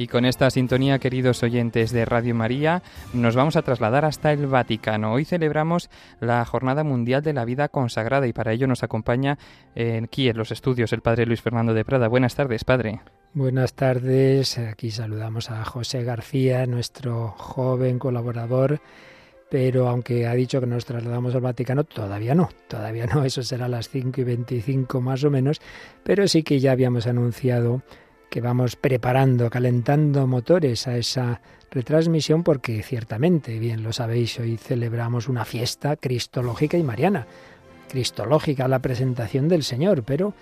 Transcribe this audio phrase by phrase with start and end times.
[0.00, 2.82] Y con esta sintonía, queridos oyentes de Radio María,
[3.12, 5.12] nos vamos a trasladar hasta el Vaticano.
[5.12, 9.36] Hoy celebramos la Jornada Mundial de la Vida Consagrada y para ello nos acompaña
[10.02, 12.08] aquí en los estudios el Padre Luis Fernando de Prada.
[12.08, 13.02] Buenas tardes, Padre.
[13.34, 14.56] Buenas tardes.
[14.56, 18.80] Aquí saludamos a José García, nuestro joven colaborador
[19.50, 23.64] pero aunque ha dicho que nos trasladamos al Vaticano, todavía no, todavía no, eso será
[23.64, 25.60] a las 5 y 25 más o menos,
[26.04, 27.82] pero sí que ya habíamos anunciado
[28.30, 35.28] que vamos preparando, calentando motores a esa retransmisión porque ciertamente, bien lo sabéis, hoy celebramos
[35.28, 37.26] una fiesta cristológica y mariana.
[37.88, 40.32] Cristológica la presentación del Señor, pero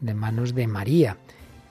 [0.00, 1.16] de manos de María.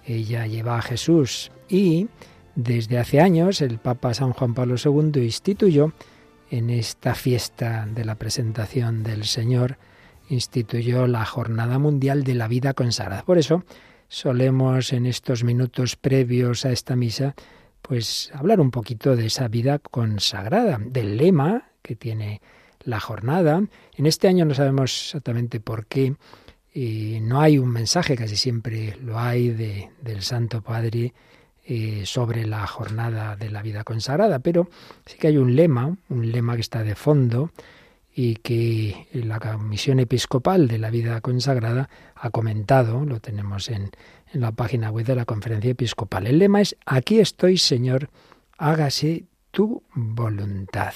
[0.06, 2.08] Ella lleva a Jesús y
[2.56, 5.92] desde hace años el Papa San Juan Pablo II instituyó
[6.50, 9.78] en esta fiesta de la presentación del Señor,
[10.30, 13.24] instituyó la Jornada Mundial de la Vida Consagrada.
[13.24, 13.64] Por eso,
[14.08, 17.36] solemos en estos minutos previos a esta misa,
[17.82, 22.42] pues hablar un poquito de esa vida consagrada, del lema que tiene
[22.84, 23.62] la jornada.
[23.96, 26.16] En este año no sabemos exactamente por qué,
[26.74, 31.14] y no hay un mensaje, casi siempre lo hay, de, del Santo Padre
[31.66, 34.70] eh, sobre la jornada de la vida consagrada, pero
[35.06, 37.52] sí que hay un lema, un lema que está de fondo,
[38.20, 43.92] y que la Comisión Episcopal de la Vida Consagrada ha comentado, lo tenemos en,
[44.34, 46.26] en la página web de la Conferencia Episcopal.
[46.26, 48.10] El lema es, aquí estoy, Señor,
[48.58, 50.96] hágase tu voluntad.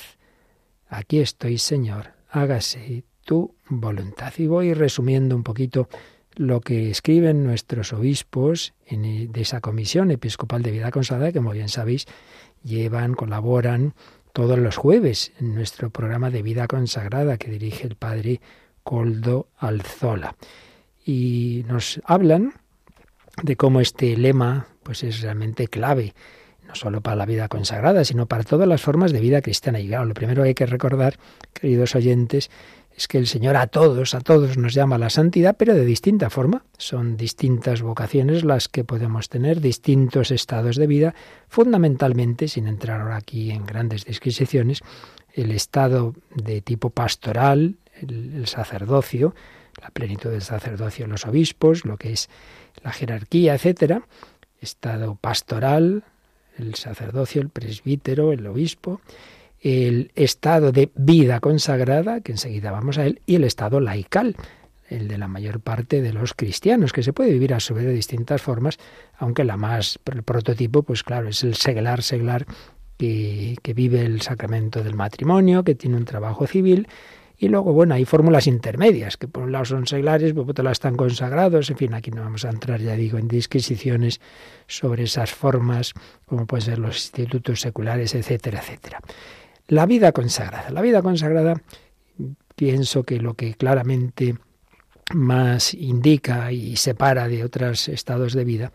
[0.89, 4.33] Aquí estoy, Señor, hágase tu voluntad.
[4.39, 5.89] Y voy resumiendo un poquito
[6.33, 11.51] lo que escriben nuestros obispos en, de esa Comisión Episcopal de Vida Consagrada, que como
[11.51, 12.07] bien sabéis,
[12.63, 13.93] llevan, colaboran
[14.33, 18.41] todos los jueves en nuestro programa de vida consagrada que dirige el padre
[18.83, 20.35] Coldo Alzola.
[21.05, 22.53] Y nos hablan
[23.43, 26.13] de cómo este lema pues es realmente clave,
[26.67, 29.79] no solo para la vida consagrada, sino para todas las formas de vida cristiana.
[29.79, 31.17] Y claro, lo primero que hay que recordar,
[31.53, 32.49] queridos oyentes,
[33.01, 35.85] es que el Señor a todos, a todos nos llama a la santidad, pero de
[35.85, 36.63] distinta forma.
[36.77, 41.15] Son distintas vocaciones las que podemos tener, distintos estados de vida,
[41.47, 44.81] fundamentalmente, sin entrar ahora aquí en grandes disquisiciones,
[45.33, 49.33] el estado de tipo pastoral, el, sacerdocio,
[49.81, 52.29] la plenitud del sacerdocio, los obispos, lo que es
[52.83, 54.03] la jerarquía, etcétera,
[54.59, 56.03] estado pastoral,
[56.59, 59.01] el sacerdocio, el presbítero, el obispo,
[59.61, 64.35] el estado de vida consagrada, que enseguida vamos a él, y el estado laical,
[64.89, 67.85] el de la mayor parte de los cristianos, que se puede vivir a su vez
[67.85, 68.77] de distintas formas,
[69.17, 72.45] aunque la más, el prototipo, pues claro, es el seglar, seglar,
[72.97, 76.87] que, que vive el sacramento del matrimonio, que tiene un trabajo civil,
[77.37, 80.73] y luego, bueno, hay fórmulas intermedias, que por un lado son seglares, por otro lado
[80.73, 84.21] están consagrados, en fin, aquí no vamos a entrar, ya digo, en disquisiciones
[84.67, 85.93] sobre esas formas,
[86.25, 88.99] como pueden ser los institutos seculares, etcétera, etcétera.
[89.71, 90.69] La vida consagrada.
[90.69, 91.61] La vida consagrada,
[92.57, 94.35] pienso que lo que claramente
[95.13, 98.73] más indica y separa de otros estados de vida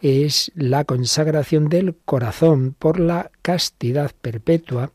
[0.00, 4.92] es la consagración del corazón por la castidad perpetua,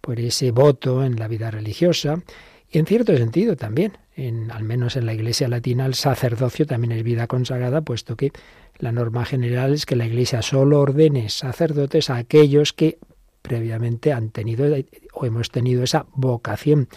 [0.00, 2.20] por ese voto en la vida religiosa
[2.68, 6.90] y en cierto sentido también, en, al menos en la Iglesia latina, el sacerdocio también
[6.90, 8.32] es vida consagrada, puesto que
[8.78, 12.98] la norma general es que la Iglesia solo ordene sacerdotes a aquellos que
[13.42, 14.66] previamente han tenido
[15.12, 16.88] o hemos tenido esa vocación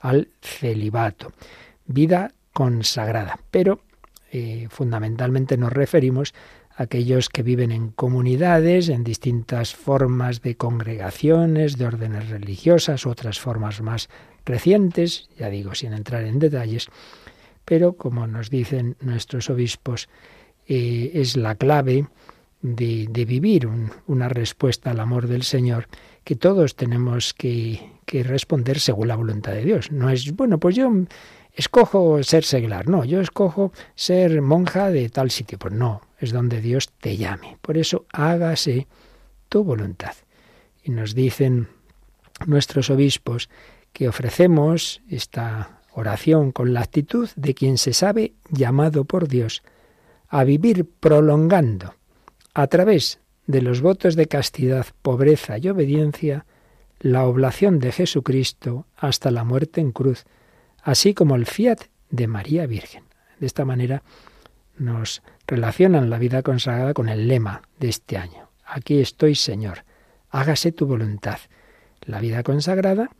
[0.00, 1.32] al celibato,
[1.86, 3.38] vida consagrada.
[3.50, 3.82] Pero
[4.32, 6.34] eh, fundamentalmente nos referimos
[6.76, 13.38] a aquellos que viven en comunidades, en distintas formas de congregaciones, de órdenes religiosas, otras
[13.38, 14.08] formas más
[14.44, 16.88] recientes, ya digo, sin entrar en detalles,
[17.64, 20.08] pero como nos dicen nuestros obispos,
[20.66, 22.06] eh, es la clave
[22.62, 23.68] de, vivir
[24.06, 25.88] una respuesta al amor del Señor
[26.24, 29.90] que todos tenemos que, que, responder según la voluntad de Dios.
[29.90, 30.92] No es, bueno, pues yo
[31.54, 35.58] escojo ser seglar, no, yo escojo ser monja de tal sitio.
[35.58, 37.56] Pues no, es donde Dios te llame.
[37.60, 38.86] Por eso hágase
[39.48, 40.14] tu voluntad.
[40.82, 41.68] Y nos dicen
[42.46, 43.48] nuestros obispos
[43.92, 49.62] que ofrecemos esta oración con la actitud de quien se sabe llamado por Dios
[50.28, 51.94] a vivir prolongando
[52.54, 56.46] a través de los votos de castidad, pobreza y obediencia,
[57.00, 60.24] la oblación de Jesucristo hasta la muerte en cruz,
[60.82, 61.80] así como el fiat
[62.10, 63.04] de María Virgen.
[63.38, 64.02] De esta manera
[64.76, 68.50] nos relacionan la vida consagrada con el lema de este año.
[68.64, 69.84] Aquí estoy, Señor,
[70.30, 71.38] hágase tu voluntad.
[72.02, 73.10] La vida consagrada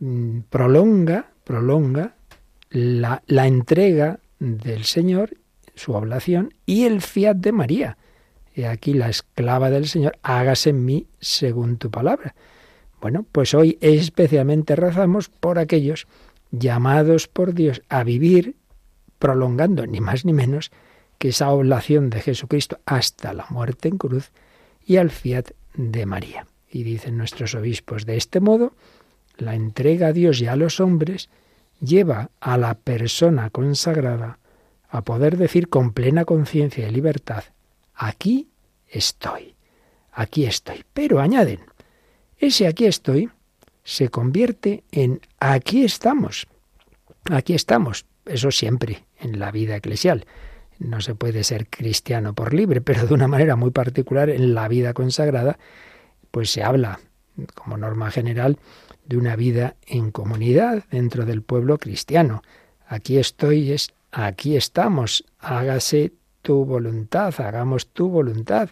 [0.00, 2.14] mm, prolonga, prolonga
[2.70, 5.36] la, la entrega del Señor,
[5.74, 7.96] su oblación y el fiat de María
[8.64, 12.34] Aquí la esclava del Señor, hágase en mí según tu palabra.
[13.00, 16.06] Bueno, pues hoy especialmente rezamos por aquellos
[16.50, 18.56] llamados por Dios a vivir
[19.18, 20.70] prolongando ni más ni menos
[21.18, 24.30] que esa oblación de Jesucristo hasta la muerte en cruz
[24.84, 26.46] y al fiat de María.
[26.70, 28.74] Y dicen nuestros obispos, de este modo,
[29.36, 31.28] la entrega a Dios y a los hombres
[31.80, 34.38] lleva a la persona consagrada
[34.88, 37.44] a poder decir con plena conciencia y libertad,
[37.94, 38.47] aquí
[38.88, 39.54] estoy,
[40.12, 40.84] aquí estoy.
[40.92, 41.60] Pero añaden,
[42.38, 43.30] ese aquí estoy
[43.84, 46.46] se convierte en aquí estamos,
[47.30, 50.26] aquí estamos, eso siempre en la vida eclesial.
[50.78, 54.68] No se puede ser cristiano por libre, pero de una manera muy particular en la
[54.68, 55.58] vida consagrada,
[56.30, 57.00] pues se habla,
[57.54, 58.58] como norma general,
[59.06, 62.42] de una vida en comunidad dentro del pueblo cristiano.
[62.86, 66.12] Aquí estoy, es aquí estamos, hágase
[66.48, 68.70] tu voluntad, hagamos tu voluntad,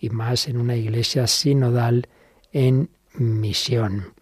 [0.00, 2.08] y más en una iglesia sinodal
[2.52, 4.14] en misión.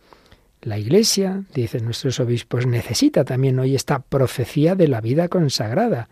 [0.61, 6.09] La Iglesia, dicen nuestros obispos, necesita también hoy esta profecía de la vida consagrada.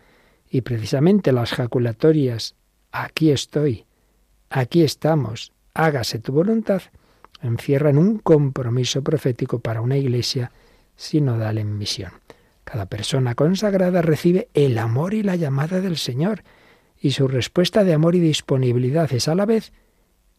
[0.49, 2.55] Y precisamente las jaculatorias,
[2.93, 3.83] aquí estoy,
[4.49, 6.83] aquí estamos, hágase tu voluntad,
[7.41, 10.53] encierran un compromiso profético para una Iglesia
[10.95, 12.13] sinodal en misión.
[12.63, 16.43] Cada persona consagrada recibe el amor y la llamada del Señor,
[16.99, 19.71] y su respuesta de amor y disponibilidad es a la vez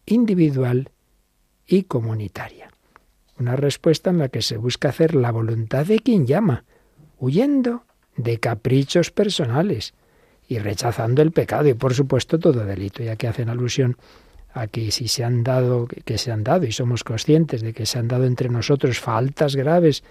[0.05, 0.89] individual
[1.67, 2.69] y comunitaria.
[3.39, 6.63] Una respuesta en la que se busca hacer la voluntad de quien llama,
[7.19, 7.85] huyendo
[8.15, 9.93] de caprichos personales
[10.47, 13.97] y rechazando el pecado y por supuesto todo delito, ya que hacen alusión
[14.53, 17.85] a que si se han dado, que se han dado y somos conscientes de que
[17.85, 20.03] se han dado entre nosotros faltas graves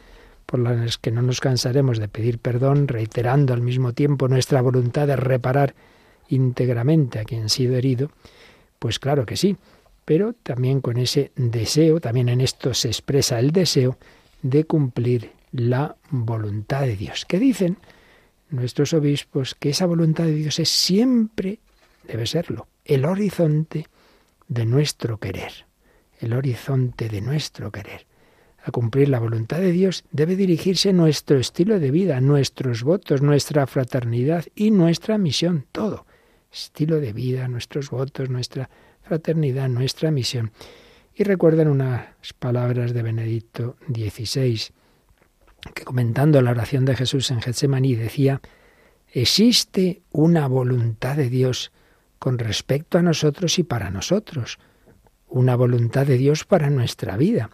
[0.46, 5.06] por las que no nos cansaremos de pedir perdón, reiterando al mismo tiempo nuestra voluntad
[5.06, 5.74] de reparar
[6.30, 8.10] íntegramente a quien ha sido herido,
[8.78, 9.56] pues claro que sí,
[10.04, 13.98] pero también con ese deseo, también en esto se expresa el deseo
[14.42, 17.24] de cumplir la voluntad de Dios.
[17.26, 17.76] Que dicen
[18.50, 21.60] nuestros obispos que esa voluntad de Dios es siempre,
[22.06, 23.86] debe serlo, el horizonte
[24.48, 25.52] de nuestro querer,
[26.18, 28.06] el horizonte de nuestro querer.
[28.62, 33.66] A cumplir la voluntad de Dios debe dirigirse nuestro estilo de vida, nuestros votos, nuestra
[33.66, 36.04] fraternidad y nuestra misión, todo.
[36.52, 38.68] Estilo de vida, nuestros votos, nuestra
[39.02, 40.52] fraternidad, nuestra misión.
[41.14, 42.06] Y recuerdan unas
[42.38, 44.60] palabras de Benedicto XVI,
[45.74, 48.40] que comentando la oración de Jesús en Getsemaní decía,
[49.12, 51.72] existe una voluntad de Dios
[52.18, 54.58] con respecto a nosotros y para nosotros,
[55.28, 57.50] una voluntad de Dios para nuestra vida,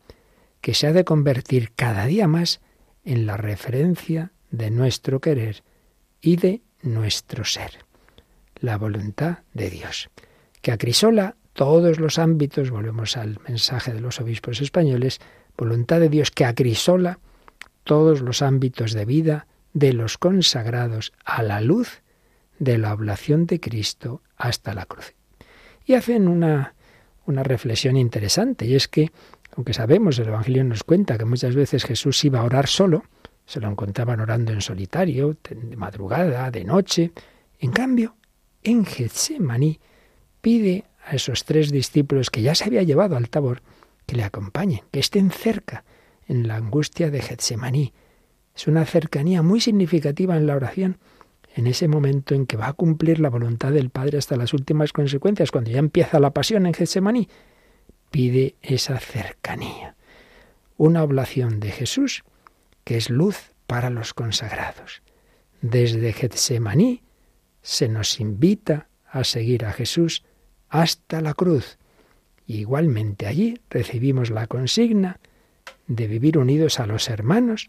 [0.60, 2.60] que se ha de convertir cada día más
[3.04, 5.62] en la referencia de nuestro querer
[6.20, 7.85] y de nuestro ser.
[8.60, 10.10] La voluntad de Dios,
[10.62, 15.20] que acrisola todos los ámbitos, volvemos al mensaje de los obispos españoles,
[15.56, 17.18] voluntad de Dios que acrisola
[17.84, 22.02] todos los ámbitos de vida de los consagrados a la luz
[22.58, 25.14] de la oblación de Cristo hasta la cruz.
[25.84, 26.74] Y hacen una,
[27.26, 29.12] una reflexión interesante, y es que,
[29.54, 33.04] aunque sabemos, el Evangelio nos cuenta que muchas veces Jesús iba a orar solo,
[33.44, 37.12] se lo encontraban orando en solitario, de madrugada, de noche,
[37.60, 38.16] en cambio,
[38.66, 39.80] en Getsemaní
[40.40, 43.62] pide a esos tres discípulos que ya se había llevado al tabor,
[44.06, 45.84] que le acompañen, que estén cerca
[46.26, 47.92] en la angustia de Getsemaní.
[48.54, 50.98] Es una cercanía muy significativa en la oración,
[51.54, 54.92] en ese momento en que va a cumplir la voluntad del Padre hasta las últimas
[54.92, 57.28] consecuencias, cuando ya empieza la pasión en Getsemaní,
[58.10, 59.94] pide esa cercanía.
[60.76, 62.24] Una oblación de Jesús
[62.84, 65.02] que es luz para los consagrados.
[65.60, 67.02] Desde Getsemaní
[67.66, 70.22] se nos invita a seguir a Jesús
[70.68, 71.78] hasta la cruz.
[72.46, 75.18] Y igualmente allí recibimos la consigna
[75.88, 77.68] de vivir unidos a los hermanos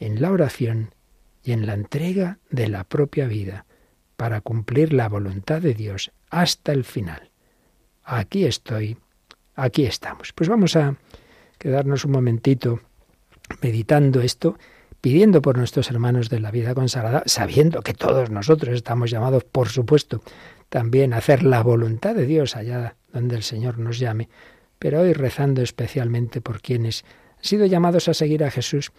[0.00, 0.96] en la oración
[1.44, 3.66] y en la entrega de la propia vida
[4.16, 7.30] para cumplir la voluntad de Dios hasta el final.
[8.02, 8.96] Aquí estoy,
[9.54, 10.32] aquí estamos.
[10.32, 10.96] Pues vamos a
[11.56, 12.80] quedarnos un momentito
[13.62, 14.58] meditando esto,
[15.00, 19.68] pidiendo por nuestros hermanos de la vida consagrada, sabiendo que todos nosotros estamos llamados, por
[19.68, 20.22] supuesto,
[20.68, 24.28] también hacer la voluntad de Dios allá donde el Señor nos llame,
[24.78, 27.04] pero hoy rezando especialmente por quienes
[27.38, 28.92] han sido llamados a seguir a Jesús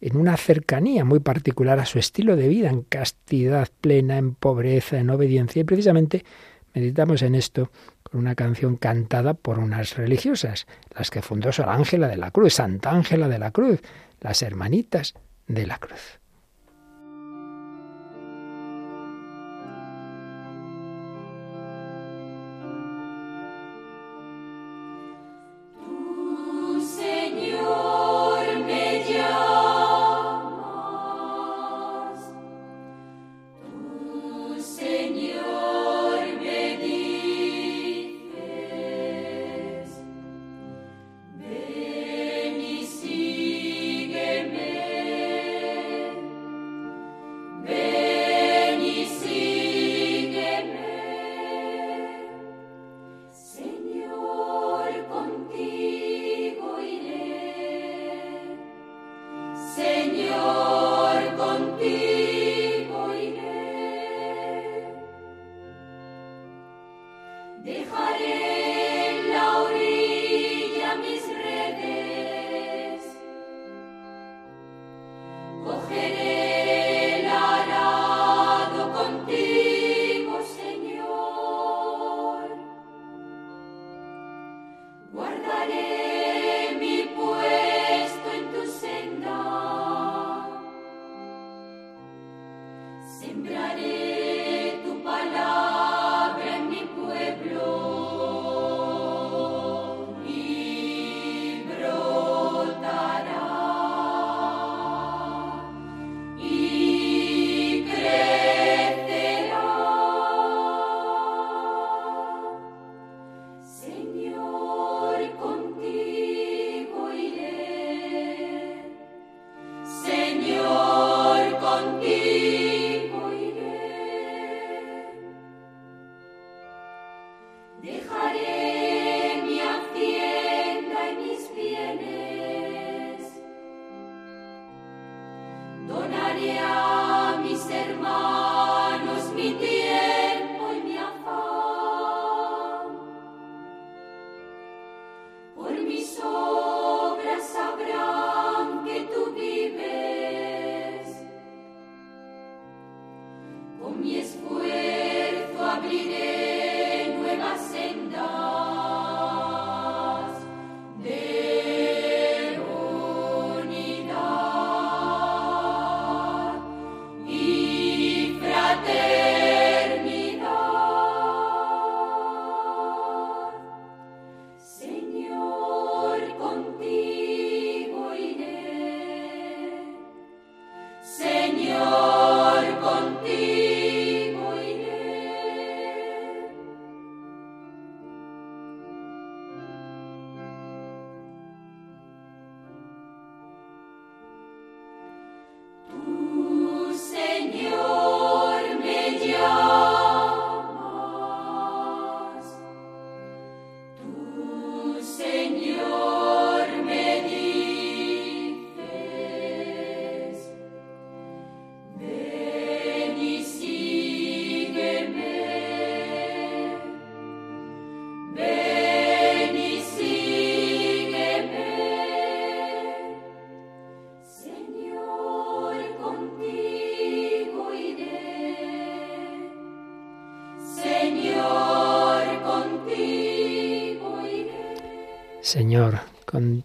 [0.00, 4.98] en una cercanía muy particular a su estilo de vida, en castidad plena, en pobreza,
[4.98, 5.60] en obediencia.
[5.60, 6.24] Y precisamente
[6.72, 7.70] meditamos en esto
[8.04, 12.54] con una canción cantada por unas religiosas, las que fundó Sor Ángela de la Cruz,
[12.54, 13.80] Santa Ángela de la Cruz,
[14.20, 15.14] las hermanitas
[15.48, 16.20] de la Cruz.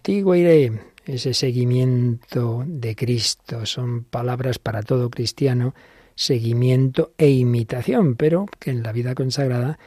[0.04, 0.70] Contigo iré.
[1.06, 5.74] Ese seguimiento de Cristo son palabras para todo cristiano,
[6.14, 9.78] seguimiento e imitación, pero que en la vida consagrada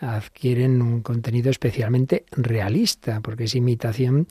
[0.00, 4.26] adquieren un contenido especialmente realista, porque es imitación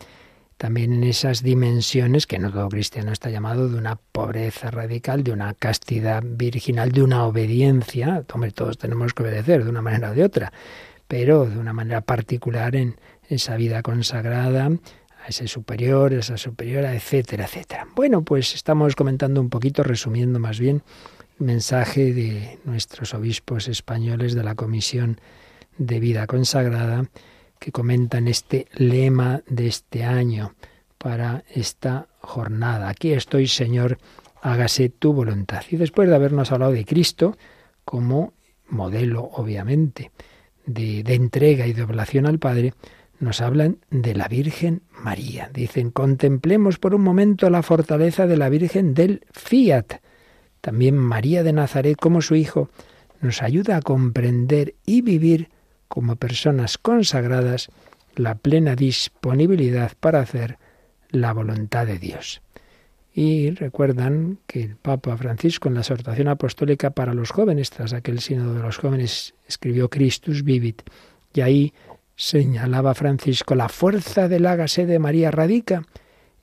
[0.58, 5.32] también en esas dimensiones que no todo cristiano está llamado de una pobreza radical, de
[5.32, 8.24] una castidad virginal, de una obediencia.
[8.32, 10.54] Hombre, todos tenemos que obedecer de una manera o de otra,
[11.08, 12.98] pero de una manera particular en,
[13.30, 14.70] esa vida consagrada
[15.24, 17.88] a ese superior, esa superiora, etcétera, etcétera.
[17.96, 20.84] Bueno, pues estamos comentando un poquito, resumiendo más bien,
[21.40, 25.20] el mensaje de nuestros obispos españoles de la Comisión
[25.78, 27.06] de Vida Consagrada,
[27.58, 30.56] que comentan este lema de este año
[30.98, 32.90] para esta jornada.
[32.90, 34.00] Aquí estoy, Señor,
[34.42, 35.64] hágase tu voluntad.
[35.70, 37.38] Y después de habernos hablado de Cristo
[37.86, 38.34] como
[38.68, 40.12] modelo, obviamente,
[40.66, 42.74] de, de entrega y de oblación al Padre,
[43.20, 45.50] nos hablan de la Virgen María.
[45.54, 50.00] Dicen, contemplemos por un momento la fortaleza de la Virgen del Fiat.
[50.62, 52.70] También María de Nazaret, como su hijo,
[53.22, 55.50] nos ayuda a comprender y vivir
[55.88, 57.70] como personas consagradas
[58.16, 60.58] la plena disponibilidad para hacer
[61.10, 62.42] la voluntad de Dios.
[63.14, 68.22] Y recuerdan que el Papa Francisco en la exhortación apostólica para los jóvenes, tras aquel
[68.22, 70.82] sínodo de los jóvenes, escribió Christus Vivit,
[71.34, 71.74] y ahí
[72.16, 75.86] señalaba Francisco, la fuerza del hágase de María radica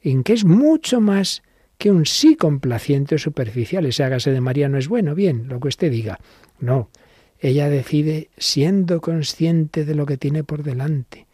[0.03, 1.43] en que es mucho más
[1.79, 3.87] que un sí complaciente o superficial.
[3.87, 6.19] Ese hágase de María no es bueno, bien, lo que usted diga.
[6.59, 6.91] No,
[7.39, 11.27] ella decide siendo consciente de lo que tiene por delante,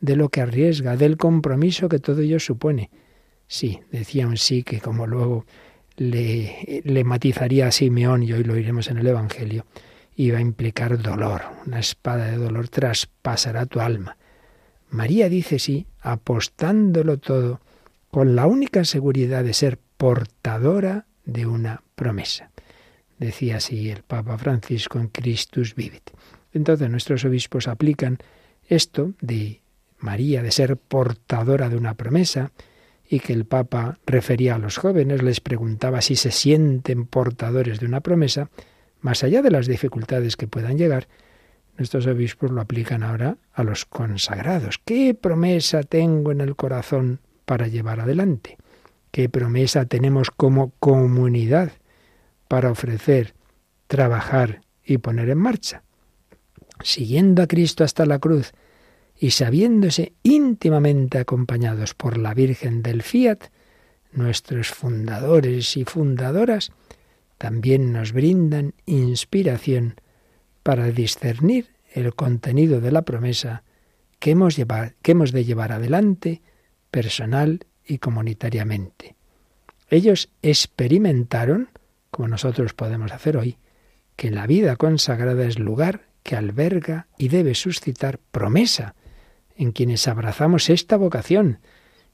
[0.00, 2.90] de lo que arriesga, del compromiso que todo ello supone.
[3.46, 5.46] Sí, decía un sí que como luego
[5.96, 9.64] le, le matizaría a Simeón, y hoy lo iremos en el Evangelio,
[10.16, 11.42] iba a implicar dolor.
[11.66, 14.16] Una espada de dolor traspasará tu alma.
[14.88, 17.60] María dice sí, apostándolo todo,
[18.10, 22.50] con la única seguridad de ser portadora de una promesa.
[23.18, 26.10] Decía así el Papa Francisco en Christus Vivit.
[26.52, 28.18] Entonces nuestros obispos aplican
[28.68, 29.60] esto de
[29.98, 32.52] María, de ser portadora de una promesa,
[33.08, 37.86] y que el Papa refería a los jóvenes, les preguntaba si se sienten portadores de
[37.86, 38.50] una promesa,
[39.06, 41.06] más allá de las dificultades que puedan llegar,
[41.78, 44.80] nuestros obispos lo aplican ahora a los consagrados.
[44.84, 48.58] ¿Qué promesa tengo en el corazón para llevar adelante?
[49.12, 51.70] ¿Qué promesa tenemos como comunidad
[52.48, 53.34] para ofrecer,
[53.86, 55.84] trabajar y poner en marcha?
[56.82, 58.54] Siguiendo a Cristo hasta la cruz
[59.16, 63.38] y sabiéndose íntimamente acompañados por la Virgen del Fiat,
[64.10, 66.72] nuestros fundadores y fundadoras
[67.38, 70.00] también nos brindan inspiración
[70.62, 73.62] para discernir el contenido de la promesa
[74.18, 74.56] que hemos,
[75.02, 76.42] que hemos de llevar adelante
[76.90, 79.16] personal y comunitariamente.
[79.88, 81.70] Ellos experimentaron,
[82.10, 83.58] como nosotros podemos hacer hoy,
[84.16, 88.94] que la vida consagrada es lugar que alberga y debe suscitar promesa
[89.56, 91.60] en quienes abrazamos esta vocación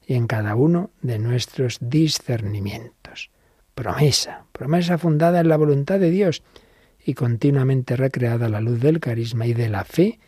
[0.05, 3.31] y en cada uno de nuestros discernimientos.
[3.73, 6.41] Promesa, promesa fundada en la voluntad de Dios
[7.05, 10.19] y continuamente recreada a la luz del carisma y de la fe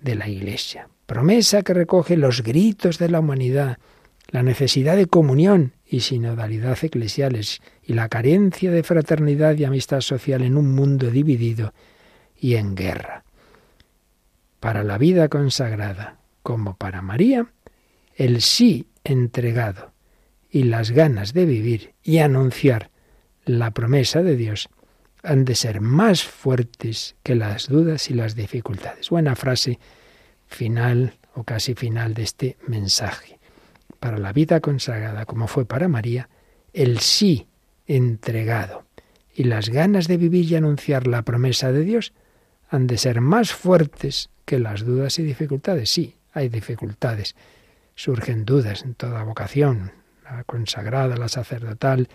[0.00, 0.88] de la Iglesia.
[1.04, 3.76] Promesa que recoge los gritos de la humanidad,
[4.30, 10.40] la necesidad de comunión y sinodalidad eclesiales y la carencia de fraternidad y amistad social
[10.40, 11.74] en un mundo dividido
[12.40, 13.24] y en guerra.
[14.60, 17.52] Para la vida consagrada, como para María,
[18.16, 19.92] el sí entregado
[20.50, 22.90] y las ganas de vivir y anunciar
[23.48, 24.68] la promesa de Dios
[25.22, 29.10] han de ser más fuertes que las dudas y las dificultades.
[29.10, 29.78] Buena frase
[30.46, 33.38] final o casi final de este mensaje.
[34.00, 36.28] Para la vida consagrada, como fue para María,
[36.72, 37.48] el sí
[37.86, 38.84] entregado
[39.34, 42.12] y las ganas de vivir y anunciar la promesa de Dios
[42.70, 45.90] han de ser más fuertes que las dudas y dificultades.
[45.90, 47.34] Sí, hay dificultades,
[47.94, 52.08] surgen dudas en toda vocación, la consagrada, la sacerdotal,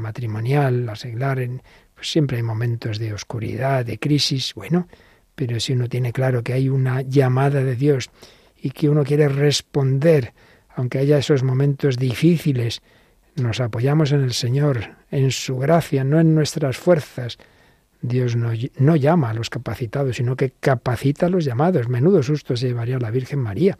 [0.00, 1.62] matrimonial, la seglar, en,
[1.94, 4.88] pues siempre hay momentos de oscuridad, de crisis, bueno,
[5.34, 8.10] pero si uno tiene claro que hay una llamada de Dios
[8.56, 10.32] y que uno quiere responder,
[10.74, 12.82] aunque haya esos momentos difíciles,
[13.36, 17.38] nos apoyamos en el Señor, en su gracia, no en nuestras fuerzas.
[18.00, 21.88] Dios no, no llama a los capacitados, sino que capacita a los llamados.
[21.88, 23.78] Menudo susto se llevaría la Virgen María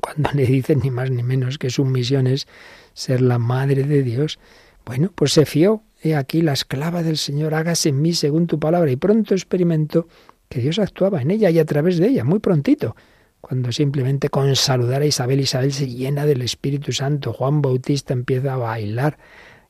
[0.00, 2.46] cuando le dicen ni más ni menos que su misión es
[2.94, 4.38] ser la Madre de Dios.
[4.84, 8.58] Bueno, pues se fió He aquí la esclava del Señor, hágase en mí según tu
[8.58, 8.90] palabra.
[8.90, 10.08] Y pronto experimentó
[10.48, 12.96] que Dios actuaba en ella y a través de ella, muy prontito.
[13.40, 17.32] Cuando simplemente con saludar a Isabel, Isabel se llena del Espíritu Santo.
[17.32, 19.18] Juan Bautista empieza a bailar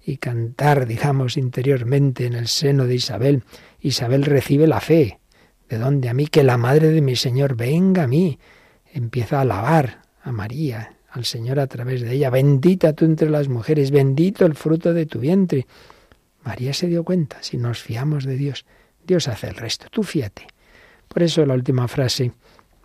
[0.04, 3.44] y cantar, digamos, interiormente en el seno de Isabel.
[3.80, 5.20] Isabel recibe la fe.
[5.68, 6.26] ¿De dónde a mí?
[6.26, 8.38] Que la madre de mi Señor venga a mí.
[8.92, 12.30] Empieza a alabar a María, al Señor a través de ella.
[12.30, 15.66] Bendita tú entre las mujeres, bendito el fruto de tu vientre.
[16.42, 18.64] María se dio cuenta, si nos fiamos de Dios,
[19.06, 20.46] Dios hace el resto, tú fíate.
[21.08, 22.32] Por eso la última frase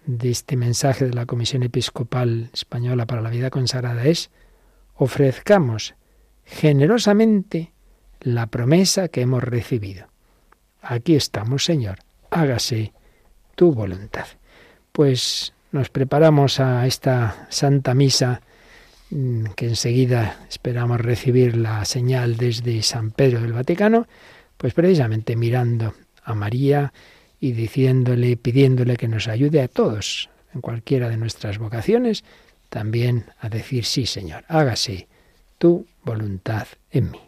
[0.05, 4.29] de este mensaje de la Comisión Episcopal Española para la Vida Consagrada es,
[4.95, 5.95] ofrezcamos
[6.45, 7.71] generosamente
[8.19, 10.07] la promesa que hemos recibido.
[10.81, 12.93] Aquí estamos, Señor, hágase
[13.55, 14.27] tu voluntad.
[14.91, 18.41] Pues nos preparamos a esta Santa Misa
[19.09, 24.05] Mm, que enseguida esperamos recibir la señal desde San Pedro del Vaticano,
[24.57, 26.91] pues precisamente mirando a María
[27.39, 32.25] y diciéndole, pidiéndole que nos ayude a todos, en cualquiera de nuestras vocaciones,
[32.69, 35.07] también a decir, sí, Señor, hágase
[35.57, 37.26] tu voluntad en mí.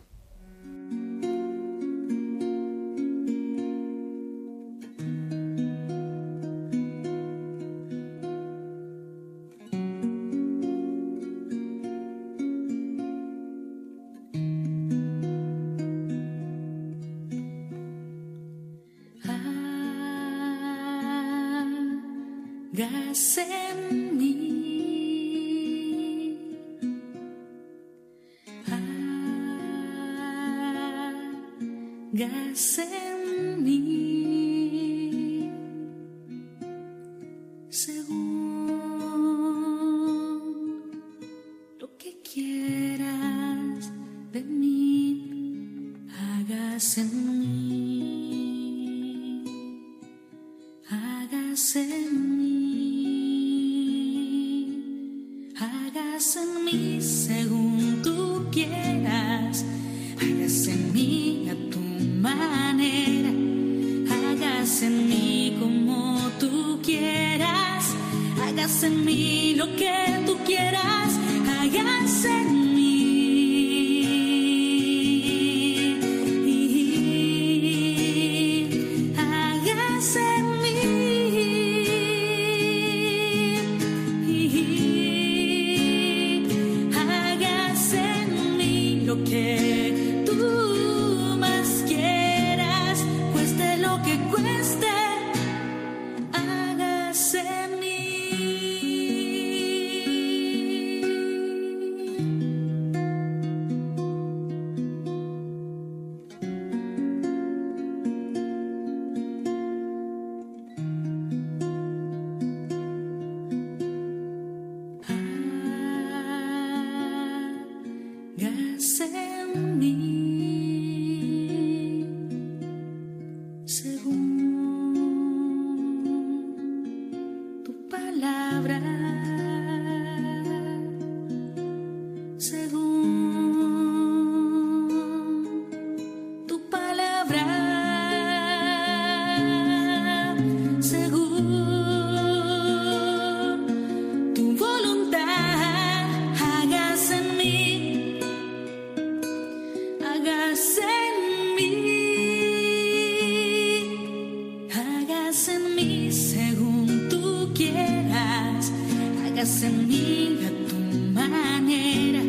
[159.39, 160.75] Hagas en mí a tu
[161.13, 162.21] manera,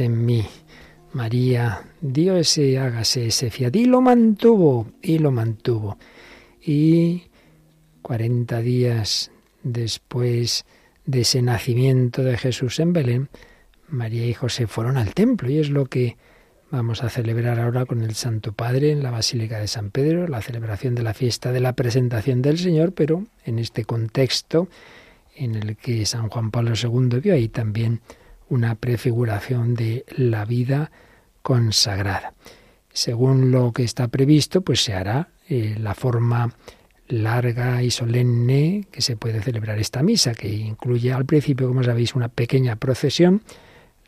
[0.00, 0.46] en mí.
[1.12, 5.98] María dio ese hágase ese fiat y lo mantuvo, y lo mantuvo.
[6.64, 7.24] Y
[8.02, 9.30] 40 días
[9.62, 10.64] después
[11.04, 13.28] de ese nacimiento de Jesús en Belén,
[13.88, 16.16] María y José fueron al templo y es lo que
[16.70, 20.40] vamos a celebrar ahora con el Santo Padre en la Basílica de San Pedro, la
[20.40, 24.68] celebración de la fiesta de la presentación del Señor, pero en este contexto
[25.36, 28.00] en el que San Juan Pablo II vio ahí también
[28.48, 30.90] una prefiguración de la vida
[31.42, 32.34] consagrada.
[32.92, 36.54] Según lo que está previsto, pues se hará eh, la forma
[37.08, 42.14] larga y solemne que se puede celebrar esta misa, que incluye al principio, como sabéis,
[42.14, 43.42] una pequeña procesión,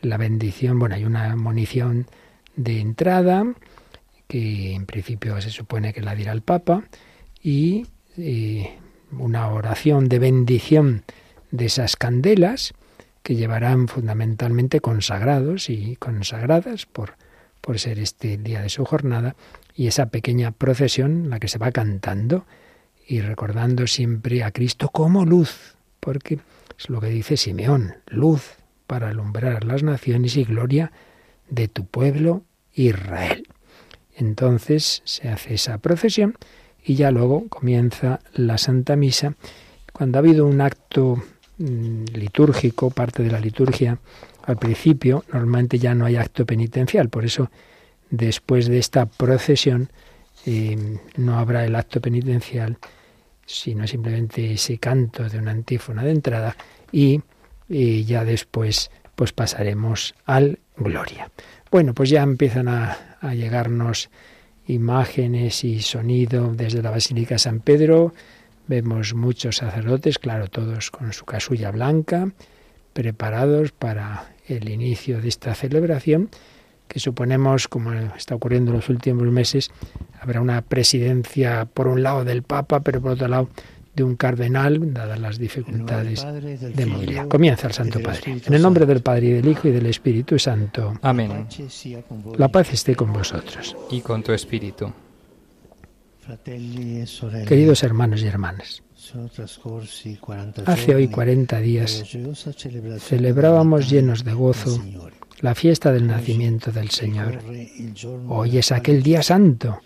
[0.01, 2.07] la bendición, bueno, hay una munición
[2.55, 3.45] de entrada,
[4.27, 6.83] que en principio se supone que la dirá el Papa,
[7.41, 7.85] y
[8.17, 8.75] eh,
[9.11, 11.03] una oración de bendición
[11.51, 12.73] de esas candelas,
[13.25, 17.15] que llevarán fundamentalmente consagrados y consagradas por,
[17.59, 19.35] por ser este día de su jornada,
[19.73, 22.45] y esa pequeña procesión, la que se va cantando
[23.07, 26.37] y recordando siempre a Cristo como luz, porque
[26.77, 30.91] es lo que dice Simeón, luz para alumbrar las naciones y gloria
[31.49, 33.47] de tu pueblo Israel.
[34.15, 36.35] Entonces se hace esa procesión
[36.83, 39.33] y ya luego comienza la Santa Misa.
[39.93, 41.23] Cuando ha habido un acto
[41.57, 43.97] litúrgico, parte de la liturgia,
[44.43, 47.49] al principio normalmente ya no hay acto penitencial, por eso
[48.09, 49.89] después de esta procesión
[50.45, 52.77] eh, no habrá el acto penitencial,
[53.45, 56.55] sino simplemente ese canto de una antífona de entrada
[56.91, 57.21] y,
[57.69, 61.31] y ya después pues pasaremos al Gloria.
[61.71, 62.97] Bueno, pues ya empiezan a
[63.33, 64.09] llegarnos
[64.67, 68.13] imágenes y sonido desde la Basílica San Pedro.
[68.67, 72.31] Vemos muchos sacerdotes, claro, todos con su casulla blanca,
[72.93, 76.29] preparados para el inicio de esta celebración,
[76.87, 79.71] que suponemos, como está ocurriendo en los últimos meses,
[80.19, 83.49] habrá una presidencia por un lado del Papa, pero por otro lado
[83.95, 87.27] de un cardenal, dadas las dificultades de movilidad.
[87.27, 88.41] Comienza el Santo Padre.
[88.45, 90.93] En el nombre del Padre y del Hijo y del Espíritu Santo.
[91.01, 91.47] Amén.
[92.37, 93.75] La paz esté con vosotros.
[93.89, 94.91] Y con tu espíritu.
[97.47, 98.83] Queridos hermanos y hermanas,
[100.65, 102.03] hace hoy 40 días
[102.99, 104.83] celebrábamos llenos de gozo
[105.41, 107.39] la fiesta del nacimiento del Señor.
[108.27, 109.79] Hoy es aquel día santo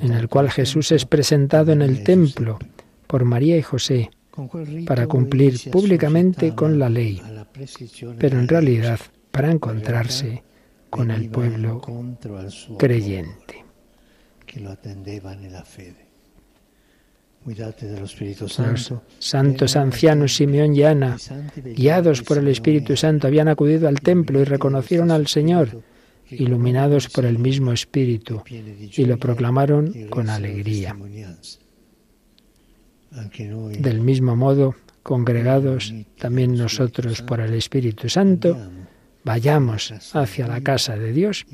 [0.00, 2.58] en el cual Jesús es presentado en el templo
[3.06, 4.10] por María y José
[4.86, 7.22] para cumplir públicamente con la ley,
[8.18, 8.98] pero en realidad
[9.30, 10.42] para encontrarse
[10.90, 11.80] con el pueblo
[12.78, 13.63] creyente.
[17.46, 21.18] Los santos ancianos Simeón y Ana,
[21.76, 25.82] guiados por el Espíritu Santo, habían acudido al templo y reconocieron al Señor,
[26.30, 30.96] iluminados por el mismo Espíritu, y lo proclamaron con alegría.
[33.78, 38.56] Del mismo modo, congregados también nosotros por el Espíritu Santo,
[39.22, 41.44] vayamos hacia la casa de Dios,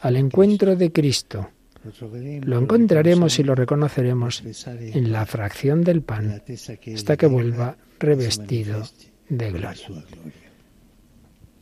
[0.00, 1.50] al encuentro de Cristo
[2.42, 6.42] lo encontraremos y lo reconoceremos en la fracción del pan
[6.94, 8.82] hasta que vuelva revestido
[9.28, 10.04] de gloria.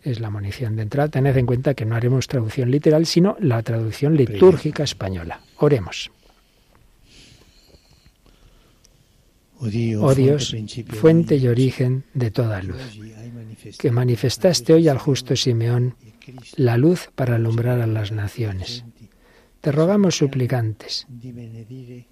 [0.03, 1.09] Es la munición de entrada.
[1.09, 5.41] Tened en cuenta que no haremos traducción literal, sino la traducción litúrgica española.
[5.59, 6.11] Oremos.
[9.61, 10.57] Oh Dios,
[10.89, 12.99] fuente y origen de toda luz,
[13.79, 15.95] que manifestaste hoy al justo Simeón
[16.57, 18.85] la luz para alumbrar a las naciones
[19.63, 21.07] te rogamos suplicantes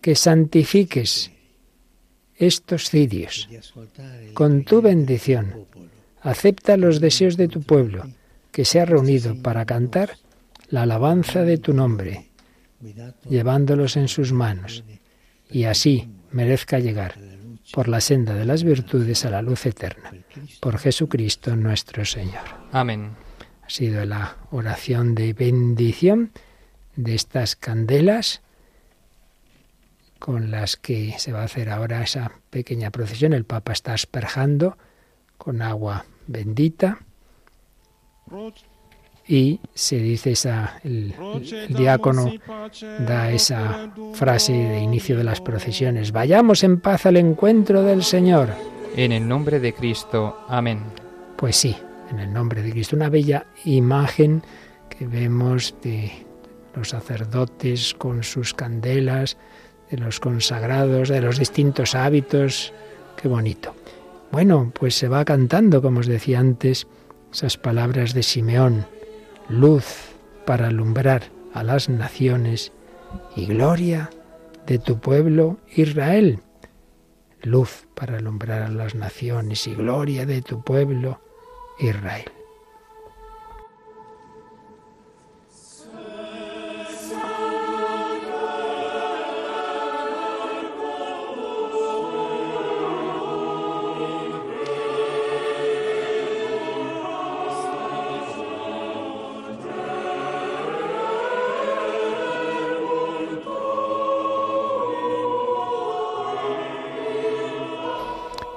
[0.00, 1.32] que santifiques
[2.36, 3.48] estos cirios
[4.34, 5.66] con tu bendición.
[6.22, 8.04] Acepta los deseos de tu pueblo,
[8.52, 10.16] que se ha reunido para cantar
[10.68, 12.30] la alabanza de tu nombre,
[13.28, 14.84] llevándolos en sus manos,
[15.50, 17.16] y así merezca llegar
[17.72, 20.12] por la senda de las virtudes a la luz eterna.
[20.60, 22.44] Por Jesucristo nuestro Señor.
[22.70, 23.10] Amén.
[23.62, 26.30] Ha sido la oración de bendición
[26.96, 28.42] de estas candelas
[30.18, 33.33] con las que se va a hacer ahora esa pequeña procesión.
[33.33, 34.76] El Papa está asperjando
[35.38, 36.98] con agua bendita
[39.26, 41.14] y se dice esa, el,
[41.50, 42.33] el, diácono
[43.07, 48.50] da esa frase de inicio de las procesiones, vayamos en paz al encuentro del Señor.
[48.96, 50.83] En el nombre de Cristo, amén.
[51.37, 51.76] Pues sí,
[52.11, 54.42] en el nombre de Cristo, una bella imagen
[54.88, 56.26] que vemos de
[56.74, 59.37] los sacerdotes con sus candelas,
[59.90, 62.72] de los consagrados, de los distintos hábitos.
[63.16, 63.74] Qué bonito.
[64.30, 66.87] Bueno, pues se va cantando, como os decía antes,
[67.33, 68.87] esas palabras de Simeón,
[69.48, 69.85] luz
[70.46, 72.72] para alumbrar a las naciones
[73.35, 74.11] y gloria
[74.66, 76.40] de tu pueblo Israel.
[77.42, 81.20] Luz para alumbrar a las naciones y gloria de tu pueblo
[81.78, 82.30] Israel.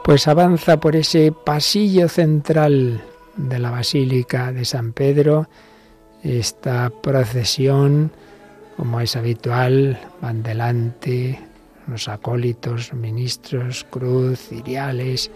[0.04, 3.02] Pues avanza por ese pasillo central
[3.38, 5.48] de la Basílica de San Pedro.
[6.22, 8.12] Esta procesión,
[8.76, 11.40] como es habitual, van delante
[11.88, 15.32] los acólitos, ministros, cruz, ciriales,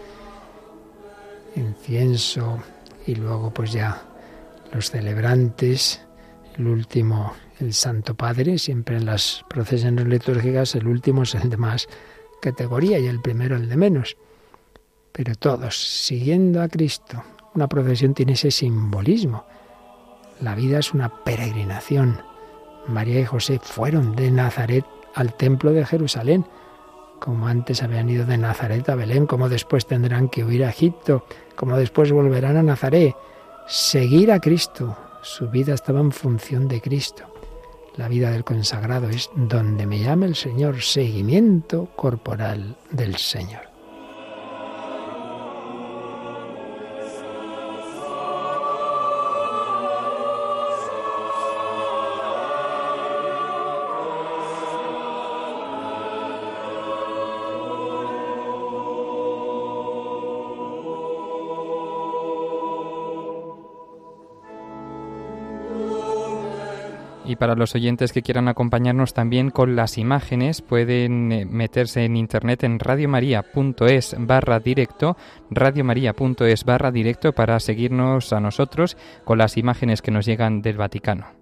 [1.56, 2.62] incienso
[3.06, 4.02] y luego pues ya
[4.72, 6.02] los celebrantes,
[6.58, 11.56] el último, el Santo Padre, siempre en las procesiones litúrgicas el último es el de
[11.56, 11.88] más
[12.42, 14.16] categoría y el primero el de menos
[15.18, 17.24] pero todos siguiendo a Cristo.
[17.56, 19.46] Una procesión tiene ese simbolismo.
[20.40, 22.22] La vida es una peregrinación.
[22.86, 24.84] María y José fueron de Nazaret
[25.16, 26.46] al templo de Jerusalén,
[27.18, 31.26] como antes habían ido de Nazaret a Belén, como después tendrán que huir a Egipto,
[31.56, 33.16] como después volverán a Nazaret.
[33.66, 34.96] Seguir a Cristo.
[35.22, 37.24] Su vida estaba en función de Cristo.
[37.96, 43.67] La vida del consagrado es donde me llama el Señor, seguimiento corporal del Señor.
[67.38, 72.64] Para los oyentes que quieran acompañarnos también con las imágenes, pueden eh, meterse en internet
[72.64, 75.16] en radiomaria.es barra directo,
[75.50, 81.37] radiomaria.es barra directo para seguirnos a nosotros con las imágenes que nos llegan del Vaticano.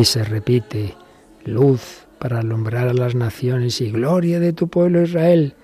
[0.00, 0.96] Y se repite,
[1.44, 5.54] luz para alumbrar a las naciones y gloria de tu pueblo Israel.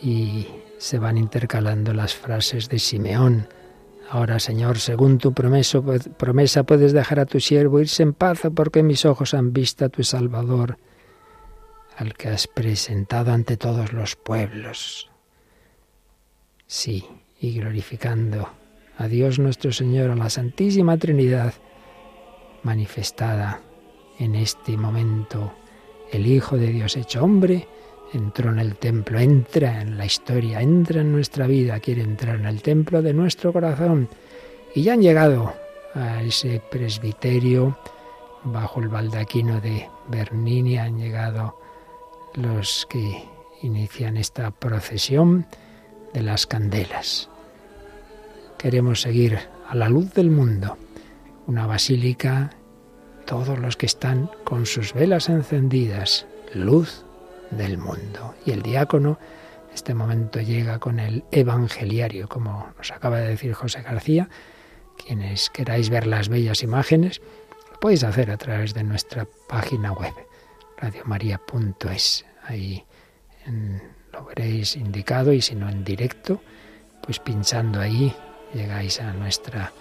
[0.00, 0.46] Y
[0.78, 3.48] se van intercalando las frases de Simeón.
[4.10, 5.80] Ahora, Señor, según tu promesa,
[6.16, 9.88] promesa puedes dejar a tu siervo irse en paz, porque mis ojos han visto a
[9.88, 10.78] tu Salvador,
[11.96, 15.10] al que has presentado ante todos los pueblos.
[16.68, 17.04] Sí,
[17.40, 18.50] y glorificando
[18.96, 21.54] a Dios nuestro Señor, a la Santísima Trinidad,
[22.62, 23.60] manifestada
[24.18, 25.52] en este momento,
[26.12, 27.68] el Hijo de Dios hecho hombre,
[28.12, 32.46] entró en el templo, entra en la historia, entra en nuestra vida, quiere entrar en
[32.46, 34.08] el templo de nuestro corazón.
[34.74, 35.54] Y ya han llegado
[35.94, 37.78] a ese presbiterio
[38.44, 41.58] bajo el baldaquino de Bernini, han llegado
[42.34, 43.24] los que
[43.62, 45.46] inician esta procesión
[46.14, 47.28] de las candelas.
[48.56, 50.76] Queremos seguir a la luz del mundo,
[51.48, 52.50] una basílica,
[53.26, 57.04] todos los que están con sus velas encendidas, luz
[57.50, 58.34] del mundo.
[58.44, 59.18] Y el diácono,
[59.68, 64.28] en este momento llega con el evangeliario, como nos acaba de decir José García.
[65.02, 67.22] Quienes queráis ver las bellas imágenes,
[67.72, 70.12] lo podéis hacer a través de nuestra página web,
[70.76, 72.26] radiomaria.es.
[72.44, 72.84] Ahí
[74.12, 76.42] lo veréis indicado y si no en directo,
[77.02, 78.14] pues pinchando ahí
[78.52, 79.72] llegáis a nuestra,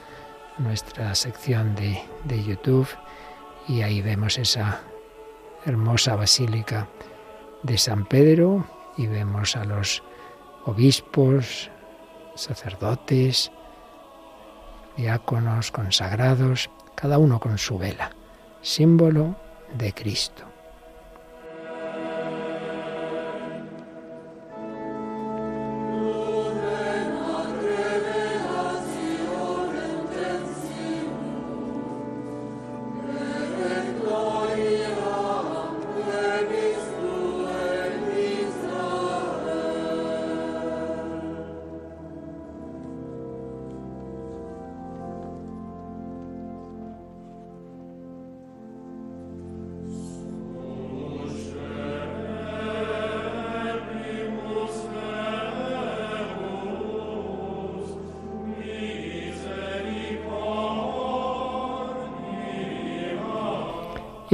[0.60, 2.88] nuestra sección de, de YouTube
[3.68, 4.82] y ahí vemos esa
[5.66, 6.88] hermosa basílica
[7.64, 8.66] de San Pedro
[8.98, 10.04] y vemos a los
[10.66, 11.70] obispos,
[12.36, 13.52] sacerdotes,
[14.96, 18.12] diáconos, consagrados, cada uno con su vela,
[18.62, 19.36] símbolo
[19.78, 20.47] de Cristo.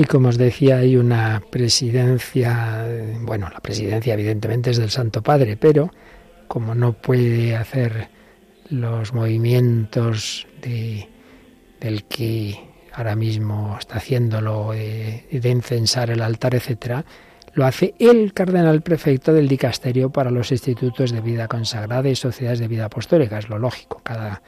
[0.04, 2.86] Y como os decía, hay una presidencia,
[3.22, 5.94] bueno, la presidencia evidentemente es del Santo Padre, pero
[6.50, 8.10] como no puede hacer
[8.68, 11.08] los movimientos de,
[11.80, 12.60] del que
[12.92, 17.06] ahora mismo está haciéndolo, de, de incensar el altar, etcétera,
[17.54, 22.60] lo hace el cardenal prefecto del dicasterio para los institutos de vida consagrada y sociedades
[22.60, 23.38] de vida apostólica.
[23.38, 24.02] Es lo lógico.
[24.04, 24.42] Cada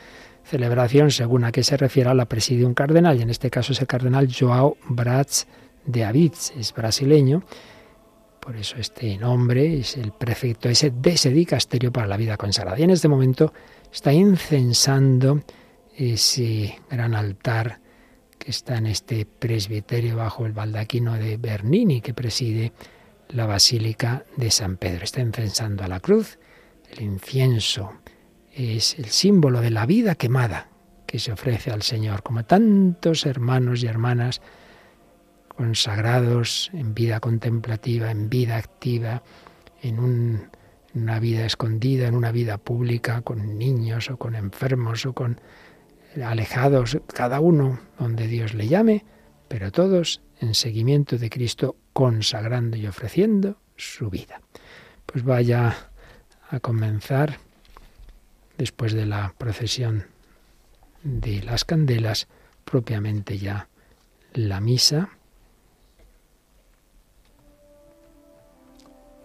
[0.46, 3.82] celebración, según a qué se refiera, la preside un cardenal, y en este caso es
[3.82, 5.48] el cardenal Joao Braz
[5.86, 7.44] de Avitz, es brasileño,
[8.46, 12.80] por eso este nombre es el prefecto ese de ese dicasterio para la vida consagrada.
[12.80, 13.52] Y en este momento
[13.92, 15.42] está incensando
[15.98, 17.80] ese gran altar
[18.38, 22.72] que está en este presbiterio bajo el baldaquino de Bernini que preside
[23.30, 25.06] la Basílica de San Pedro.
[25.06, 26.38] Está incensando a la cruz,
[26.92, 27.94] el incienso
[28.56, 30.70] es el símbolo de la vida quemada
[31.06, 34.42] que se ofrece al Señor, como tantos hermanos y hermanas
[35.50, 39.24] consagrados en vida contemplativa, en vida activa,
[39.82, 45.40] en una vida escondida, en una vida pública, con niños o con enfermos o con
[46.24, 49.06] alejados, cada uno donde Dios le llame,
[49.48, 54.42] pero todos en seguimiento de Cristo, consagrando y ofreciendo su vida.
[55.06, 55.76] Pues vaya
[56.50, 57.38] a comenzar
[58.58, 60.06] después de la procesión
[61.04, 62.28] de las candelas,
[62.64, 63.68] propiamente ya
[64.34, 65.10] la misa,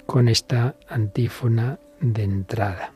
[0.07, 2.93] con esta antífona de entrada,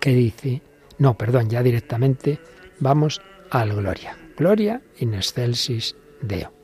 [0.00, 0.62] que dice,
[0.98, 2.40] no, perdón, ya directamente
[2.80, 3.20] vamos
[3.50, 4.16] al Gloria.
[4.36, 6.57] Gloria in excelsis Deo.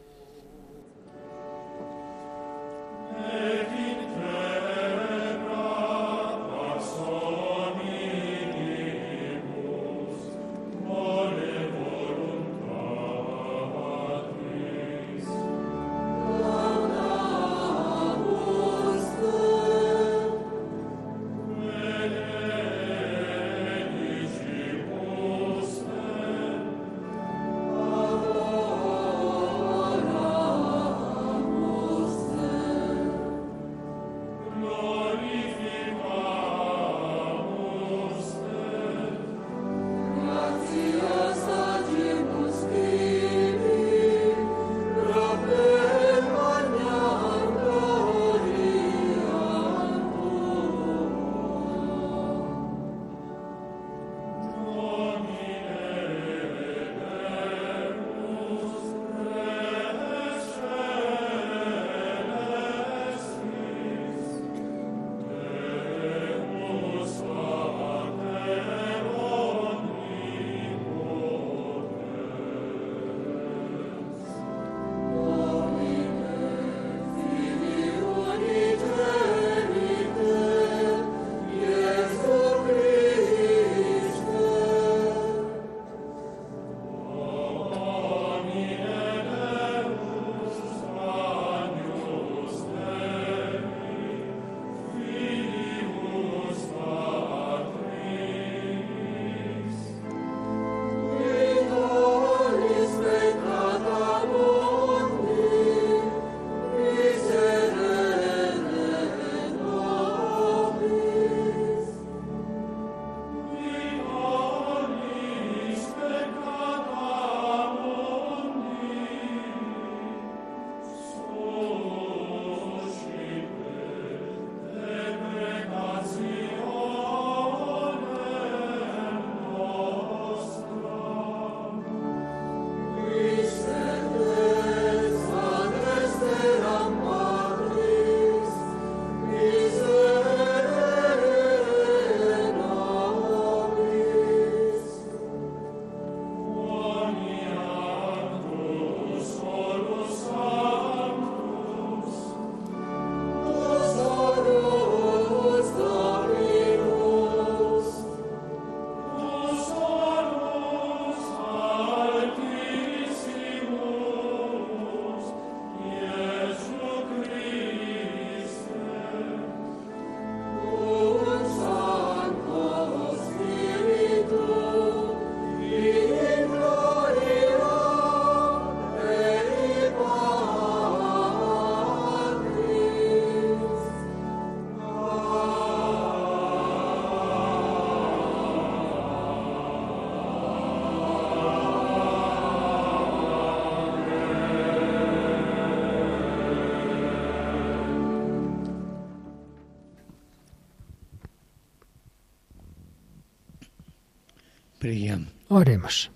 [205.48, 206.10] Oremos.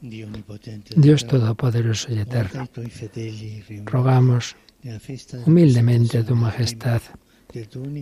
[0.00, 2.68] Dios Todopoderoso y Eterno,
[3.84, 4.56] rogamos
[5.46, 7.02] humildemente a tu majestad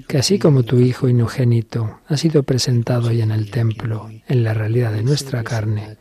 [0.07, 4.55] que así como tu Hijo inugénito ha sido presentado hoy en el templo, en la
[4.55, 5.97] realidad de nuestra carne,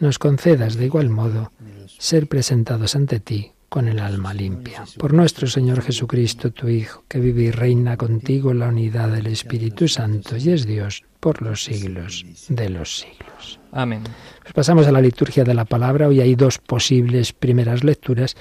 [0.00, 1.52] nos concedas de igual modo
[1.86, 4.84] ser presentados ante ti con el alma limpia.
[4.96, 9.26] Por nuestro Señor Jesucristo, tu Hijo, que vive y reina contigo en la unidad del
[9.26, 13.60] Espíritu Santo y es Dios por los siglos de los siglos.
[13.72, 14.02] Amén.
[14.42, 16.08] Pues pasamos a la liturgia de la palabra.
[16.08, 18.36] Hoy hay dos posibles primeras lecturas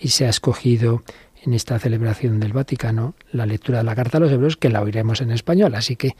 [0.00, 1.02] y se ha escogido
[1.42, 4.82] en esta celebración del Vaticano la lectura de la Carta a los Hebreos, que la
[4.82, 5.74] oiremos en español.
[5.74, 6.16] Así que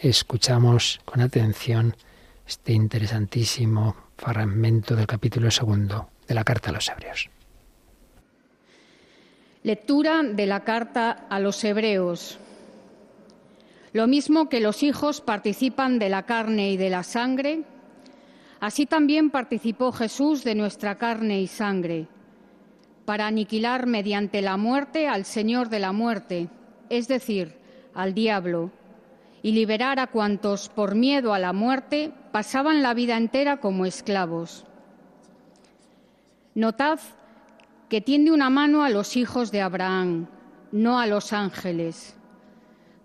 [0.00, 1.96] escuchamos con atención
[2.46, 7.30] este interesantísimo fragmento del capítulo segundo de la Carta a los Hebreos.
[9.66, 12.38] Lectura de la carta a los Hebreos.
[13.92, 17.64] Lo mismo que los hijos participan de la carne y de la sangre,
[18.60, 22.06] así también participó Jesús de nuestra carne y sangre,
[23.06, 26.48] para aniquilar mediante la muerte al Señor de la muerte,
[26.88, 27.56] es decir,
[27.92, 28.70] al diablo,
[29.42, 34.64] y liberar a cuantos por miedo a la muerte pasaban la vida entera como esclavos.
[36.54, 37.00] Notad
[37.88, 40.28] que tiende una mano a los hijos de Abraham,
[40.72, 42.16] no a los ángeles.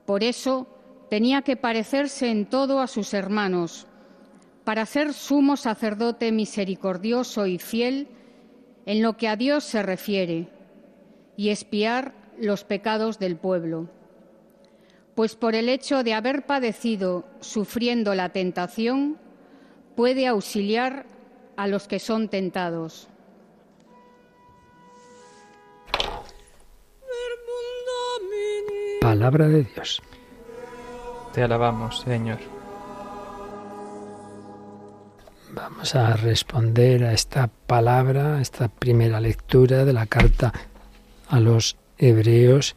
[0.06, 0.68] Por eso
[1.10, 3.88] tenía que parecerse en todo a sus hermanos,
[4.64, 8.08] para ser sumo sacerdote misericordioso y fiel
[8.86, 10.50] en lo que a Dios se refiere,
[11.38, 13.90] y espiar los pecados del pueblo.
[15.16, 19.18] Pues por el hecho de haber padecido sufriendo la tentación,
[19.96, 21.06] puede auxiliar
[21.58, 23.11] a los que son tentados.
[29.02, 30.00] Palabra de Dios.
[31.34, 32.38] Te alabamos, Señor.
[35.52, 40.54] Vamos a responder a esta palabra, a esta primera lectura de la carta
[41.30, 42.76] a los hebreos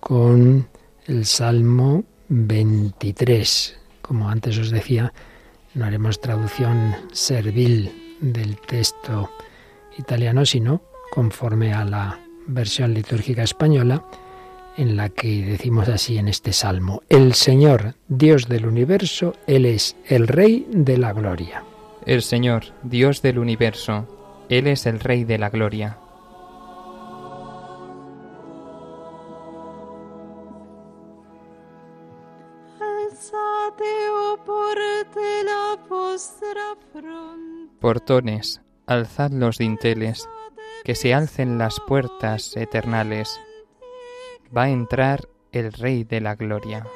[0.00, 0.68] con
[1.06, 3.80] el Salmo 23.
[4.02, 5.14] Como antes os decía,
[5.72, 9.30] no haremos traducción servil del texto
[9.96, 14.04] italiano, sino conforme a la versión litúrgica española
[14.78, 19.96] en la que decimos así en este salmo, el Señor, Dios del universo, Él es
[20.06, 21.64] el Rey de la Gloria.
[22.06, 24.06] El Señor, Dios del universo,
[24.48, 25.98] Él es el Rey de la Gloria.
[37.80, 40.28] Portones, alzad los dinteles,
[40.84, 43.40] que se alcen las puertas eternales
[44.56, 46.86] va a entrar el Rey de la Gloria.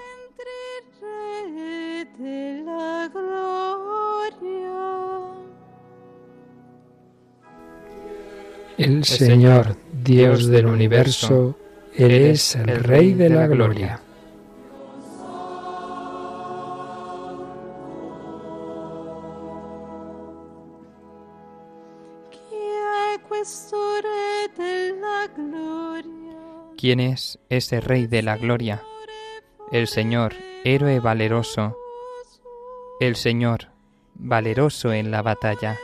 [8.79, 11.57] El Señor, Dios del universo,
[11.95, 14.01] Él es el Rey de la Gloria.
[26.83, 28.83] ¿Quién es ese Rey de la Gloria?
[29.71, 31.79] El Señor, héroe valeroso.
[32.99, 33.69] El Señor,
[34.15, 35.79] valeroso en la batalla.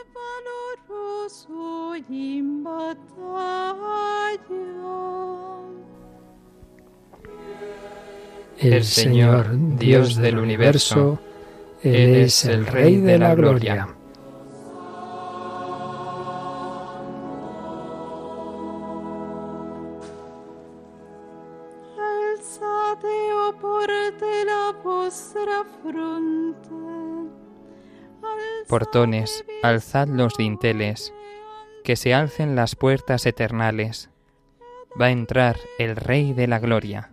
[8.57, 11.17] El Señor, Dios del universo,
[11.81, 13.87] Él es el Rey de la Gloria.
[28.69, 31.11] Portones, alzad los dinteles,
[31.83, 34.11] que se alcen las puertas eternales.
[34.99, 37.09] Va a entrar el Rey de la Gloria.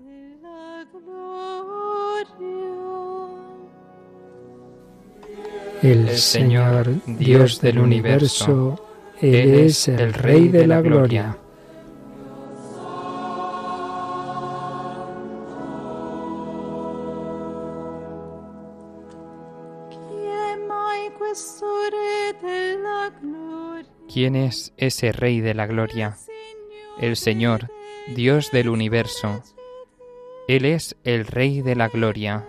[5.83, 8.79] El Señor, Dios del universo,
[9.23, 11.39] Él es el Rey de la Gloria.
[24.17, 26.17] ¿Quién es ese Rey de la Gloria?
[26.99, 27.71] El Señor,
[28.15, 29.43] Dios del universo.
[30.49, 32.47] Él es el Rey de la Gloria.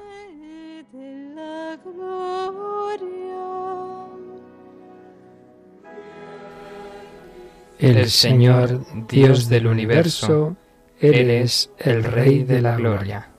[7.80, 10.56] El Señor, Dios del universo,
[11.02, 13.30] Él es el Rey de la Gloria.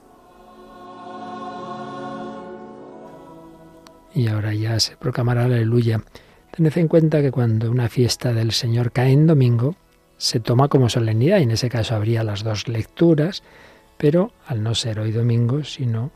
[4.14, 6.02] Y ahora ya se proclamará aleluya
[6.58, 9.76] Tened en cuenta que cuando una fiesta del Señor cae en domingo,
[10.16, 13.44] se toma como solemnidad y en ese caso habría las dos lecturas,
[13.96, 16.10] pero al no ser hoy domingo, sino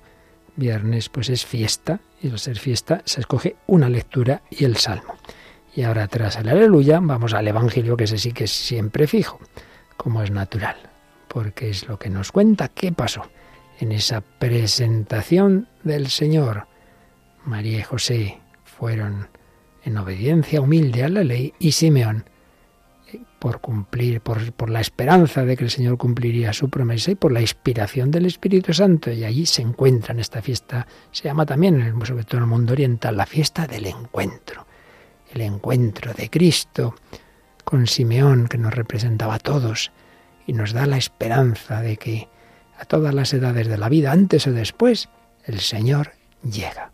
[0.56, 5.14] viernes, pues es fiesta y al ser fiesta se escoge una lectura y el salmo.
[5.76, 9.38] Y ahora tras el aleluya vamos al Evangelio, que ese sí que es siempre fijo,
[9.96, 10.74] como es natural,
[11.28, 13.30] porque es lo que nos cuenta qué pasó
[13.78, 16.66] en esa presentación del Señor.
[17.44, 19.28] María y José fueron
[19.84, 22.24] en obediencia humilde a la ley y Simeón
[23.38, 27.32] por cumplir, por, por, la esperanza de que el Señor cumpliría su promesa y por
[27.32, 29.10] la inspiración del Espíritu Santo.
[29.10, 32.72] Y allí se encuentra en esta fiesta, se llama también, sobre todo en el mundo
[32.72, 34.66] oriental, la fiesta del encuentro.
[35.32, 36.94] El encuentro de Cristo
[37.64, 39.90] con Simeón, que nos representaba a todos
[40.46, 42.28] y nos da la esperanza de que
[42.78, 45.08] a todas las edades de la vida, antes o después,
[45.46, 46.12] el Señor
[46.42, 46.91] llega.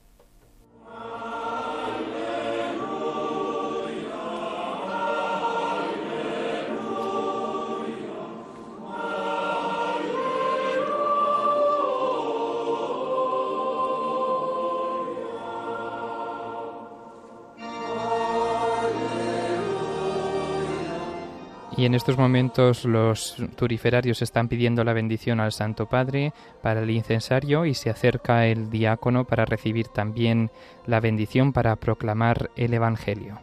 [21.78, 26.90] Y en estos momentos los turiferarios están pidiendo la bendición al Santo Padre para el
[26.90, 30.50] incensario y se acerca el diácono para recibir también
[30.86, 33.38] la bendición para proclamar el Evangelio.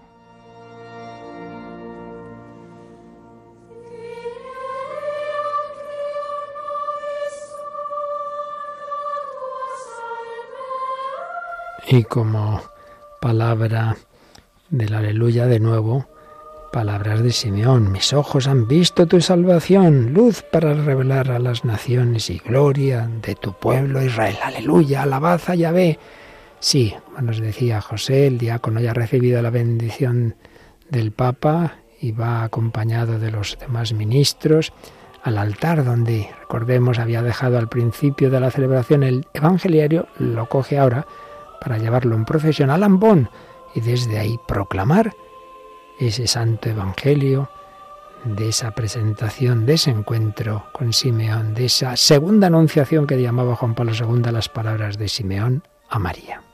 [11.88, 12.62] Y como
[13.22, 13.96] palabra
[14.70, 16.06] del aleluya de nuevo,
[16.76, 22.30] Palabras de Simeón, mis ojos han visto tu salvación, luz para revelar a las naciones
[22.30, 24.36] y gloria de tu pueblo Israel.
[24.44, 26.00] Aleluya, alabad a Yahvé.
[26.60, 30.36] Sí, como nos decía José, el diácono ya ha recibido la bendición
[30.90, 34.74] del Papa y va acompañado de los demás ministros
[35.24, 40.78] al altar donde, recordemos, había dejado al principio de la celebración el evangeliario, lo coge
[40.78, 41.08] ahora
[41.62, 43.30] para llevarlo en procesión al ambón
[43.76, 45.14] y desde ahí proclamar
[46.00, 47.50] ese santo evangelio,
[48.26, 53.76] de esa presentación, de ese encuentro con Simeón, de esa segunda anunciación que llamaba Juan
[53.76, 56.45] Pablo II las palabras de Simeón a María.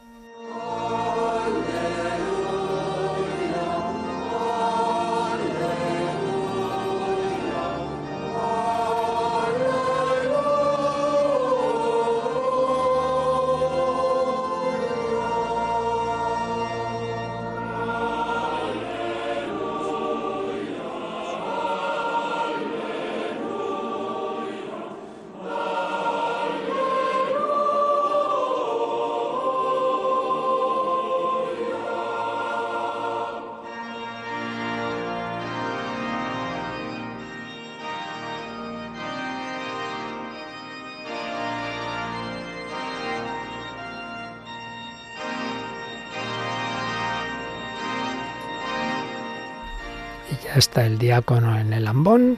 [50.61, 52.37] Está el diácono en el ambón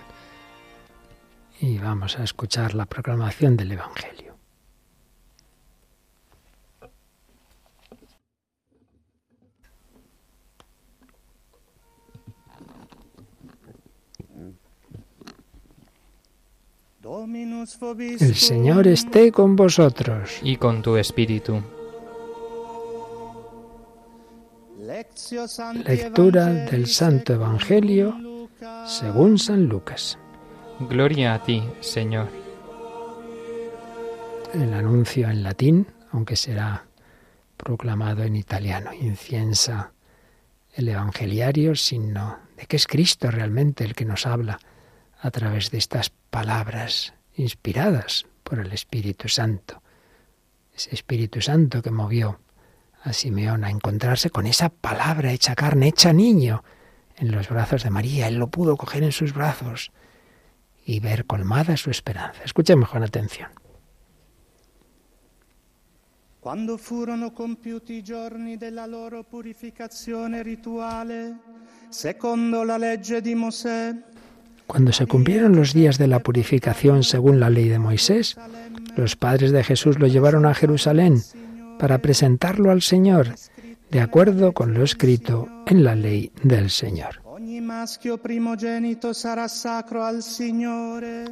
[1.59, 4.38] y vamos a escuchar la proclamación del Evangelio.
[18.19, 20.39] El Señor esté con vosotros.
[20.43, 21.61] Y con tu espíritu.
[25.86, 28.49] Lectura del Santo Evangelio
[28.86, 30.17] según San Lucas.
[30.80, 32.30] Gloria a ti, Señor.
[34.53, 36.86] El anuncio en latín, aunque será
[37.57, 39.93] proclamado en italiano, inciensa
[40.74, 44.59] el evangeliario, sino de que es Cristo realmente el que nos habla
[45.19, 49.82] a través de estas palabras inspiradas por el Espíritu Santo.
[50.76, 52.39] Ese Espíritu Santo que movió
[53.04, 56.64] a Simeón a encontrarse con esa palabra hecha carne, hecha niño,
[57.18, 58.28] en los brazos de María.
[58.28, 59.91] Él lo pudo coger en sus brazos
[60.86, 62.41] y ver colmada su esperanza.
[62.43, 63.49] Escuchemos con atención.
[66.39, 71.38] Quando furono compiuti i giorni della loro purificazione rituale,
[71.88, 73.95] secondo la legge di Mosè,
[74.68, 78.38] Cuando se cumplieron los días de la purificación según la ley de Moisés,
[78.95, 81.22] los padres de Jesús lo llevaron a Jerusalén
[81.84, 83.36] para presentarlo al Señor,
[83.91, 87.21] de acuerdo con lo escrito en la ley del Señor.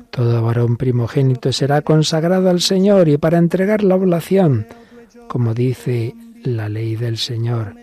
[0.09, 4.67] Todo varón primogénito será consagrado al Señor y para entregar la oblación,
[5.29, 7.73] como dice la ley del Señor,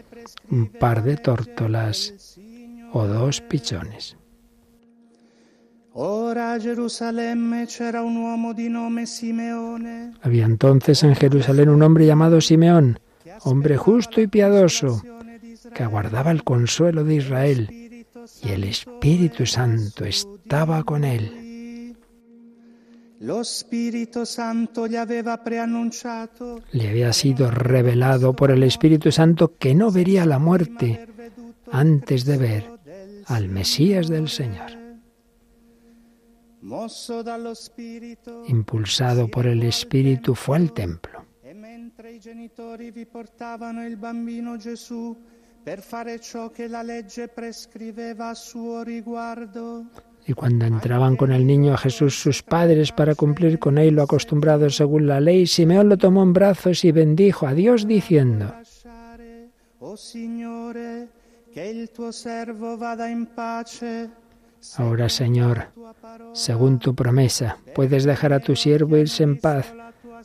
[0.50, 2.36] un par de tórtolas
[2.92, 4.18] o dos pichones.
[6.00, 12.06] Ora a Gerusalemme c'era un uomo di nome Simeone, Había entonces en Jerusalén un hombre
[12.06, 13.00] llamado Simeón,
[13.42, 15.02] hombre justo y piadoso,
[15.74, 18.04] que aguardaba el consuelo de Israel,
[18.44, 21.96] y el Espíritu Santo estaba con él.
[26.70, 31.08] Le había sido revelado por el Espíritu Santo que no vería la muerte
[31.72, 32.70] antes de ver
[33.26, 34.77] al Mesías del Señor.
[38.48, 41.24] Impulsado por el Espíritu fue al templo.
[41.42, 41.54] e
[50.26, 54.02] Y cuando entraban con el niño a Jesús sus padres para cumplir con él lo
[54.02, 59.48] acostumbrado según la ley, Simeón lo tomó en brazos y bendijo a Dios diciendo, lasciare,
[59.78, 61.08] o Signore,
[61.52, 64.10] che il tuo servo vada in pace.
[64.76, 65.68] Ahora Señor,
[66.32, 69.72] según tu promesa, puedes dejar a tu siervo irse en paz,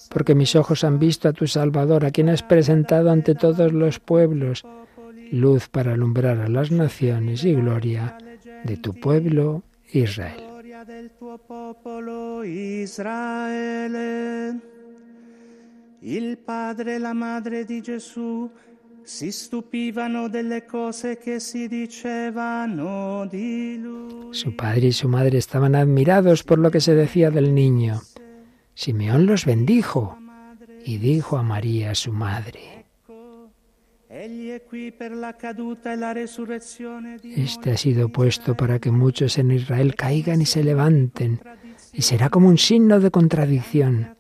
[0.10, 4.00] porque mis ojos han visto a tu Salvador, a quien has presentado ante todos los
[4.00, 4.66] pueblos,
[5.32, 8.18] luz para alumbrar a las naciones y gloria
[8.64, 10.42] de tu pueblo Israel.
[16.46, 17.66] Padre la madre
[19.04, 24.34] si stupivano delle cose che si dicevano di lui.
[24.34, 28.02] Su padre y su madre estaban admirados por lo que se decía del niño.
[28.74, 30.18] Simeón los bendijo
[30.86, 32.74] y dijo a María, su madre,
[34.10, 34.62] e
[37.36, 41.42] Este ha sido puesto para que muchos en Israel caigan y se levanten,
[41.92, 44.16] y será como un signo de contradicción.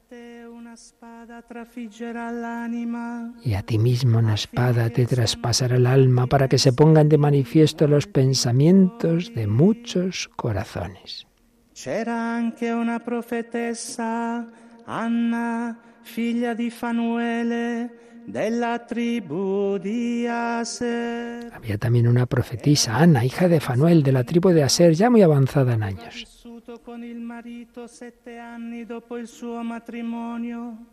[3.44, 7.18] Y a ti mismo una espada te traspasará el alma para que se pongan de
[7.18, 11.26] manifiesto los pensamientos de muchos corazones.
[11.74, 14.48] C'era anche una profetessa,
[14.86, 21.52] Anna, figlia di Fanuele, della tribù di Aser.
[21.52, 25.24] Había también una profetisa, Ana, hija de Fanuel, de la tribu de Aser, ya muy
[25.24, 26.44] avanzada en años.
[26.84, 30.93] Con il marito sette anni dopo il suo matrimonio.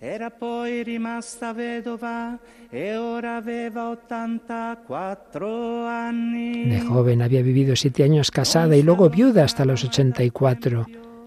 [0.00, 2.38] Era poi rimasta vedova
[2.70, 6.68] e ora aveva 84 anni.
[6.68, 10.86] De joven había vivido siete años casada y luego viuda hasta los 84.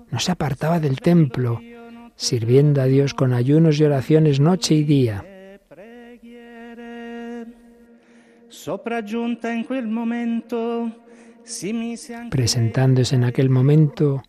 [0.10, 1.60] No se apartaba del templo,
[2.16, 5.26] sirviendo a Dios con ayunos y oraciones noche y día.
[12.30, 14.24] Presentándose en aquel momento,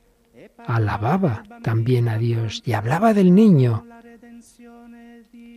[0.67, 3.85] alababa también a Dios y hablaba del niño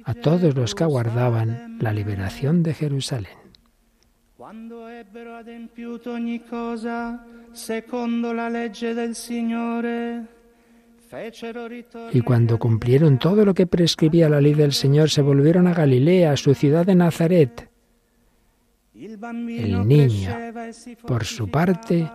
[0.03, 3.45] a todos los que aguardaban la liberación de Jerusalén.
[4.37, 10.23] Quando ebbero adempiuto ogni cosa secondo la legge del Signore,
[11.07, 15.67] fecero ritorno Y cuando cumplieron todo lo que prescribía la ley del Señor, se volvieron
[15.67, 17.69] a Galilea, a su ciudad de Nazaret.
[18.93, 22.09] El niño, e por su parte,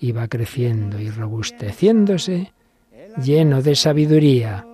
[0.00, 2.52] iba creciendo y robusteciéndose,
[3.22, 4.66] lleno de sabiduría,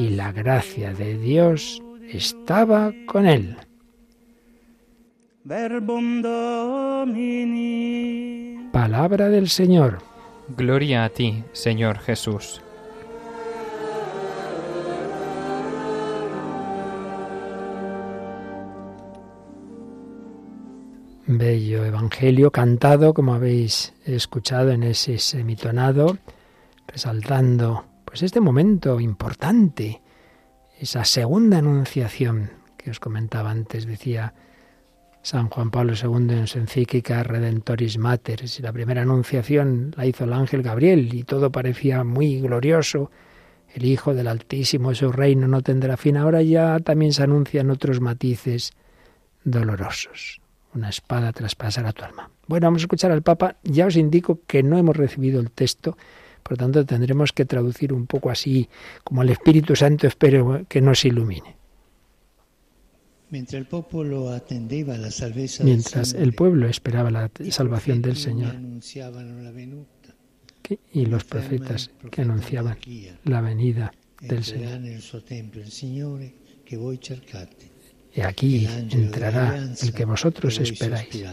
[0.00, 3.56] y la gracia de Dios estaba con él.
[8.72, 9.98] Palabra del Señor.
[10.56, 12.62] Gloria a ti, Señor Jesús.
[21.26, 26.16] Bello Evangelio cantado, como habéis escuchado en ese semitonado,
[26.88, 30.02] resaltando pues este momento importante,
[30.80, 34.34] esa segunda anunciación que os comentaba antes, decía
[35.22, 38.48] San Juan Pablo II en su encíclica Redentoris Mater.
[38.48, 43.12] Si la primera anunciación la hizo el ángel Gabriel y todo parecía muy glorioso,
[43.72, 46.16] el Hijo del Altísimo, su reino no tendrá fin.
[46.16, 48.72] Ahora ya también se anuncian otros matices
[49.44, 50.40] dolorosos.
[50.74, 52.28] Una espada traspasará tu alma.
[52.48, 53.58] Bueno, vamos a escuchar al Papa.
[53.62, 55.96] Ya os indico que no hemos recibido el texto,
[56.42, 58.68] por lo tanto tendremos que traducir un poco así,
[59.04, 61.56] como el Espíritu Santo espero que nos ilumine.
[65.62, 68.56] Mientras el pueblo esperaba la salvación del Señor
[70.92, 72.76] y los profetas que anunciaban
[73.24, 74.80] la venida del Señor.
[78.12, 81.24] Y aquí entrará el que vosotros esperáis,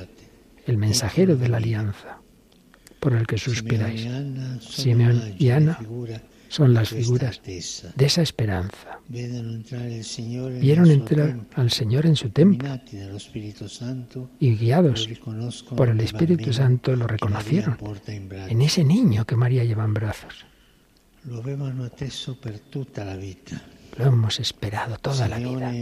[0.68, 2.22] el mensajero de la alianza,
[3.00, 4.08] por el que suspiráis.
[4.62, 5.80] Simeón y Ana
[6.50, 9.00] son las figuras de esa esperanza.
[9.08, 12.80] Vieron entrar al Señor en su templo.
[14.40, 15.10] Y guiados
[15.76, 20.46] por el Espíritu Santo lo reconocieron en ese niño que María lleva en brazos.
[23.98, 25.74] Lo hemos esperado toda la vida.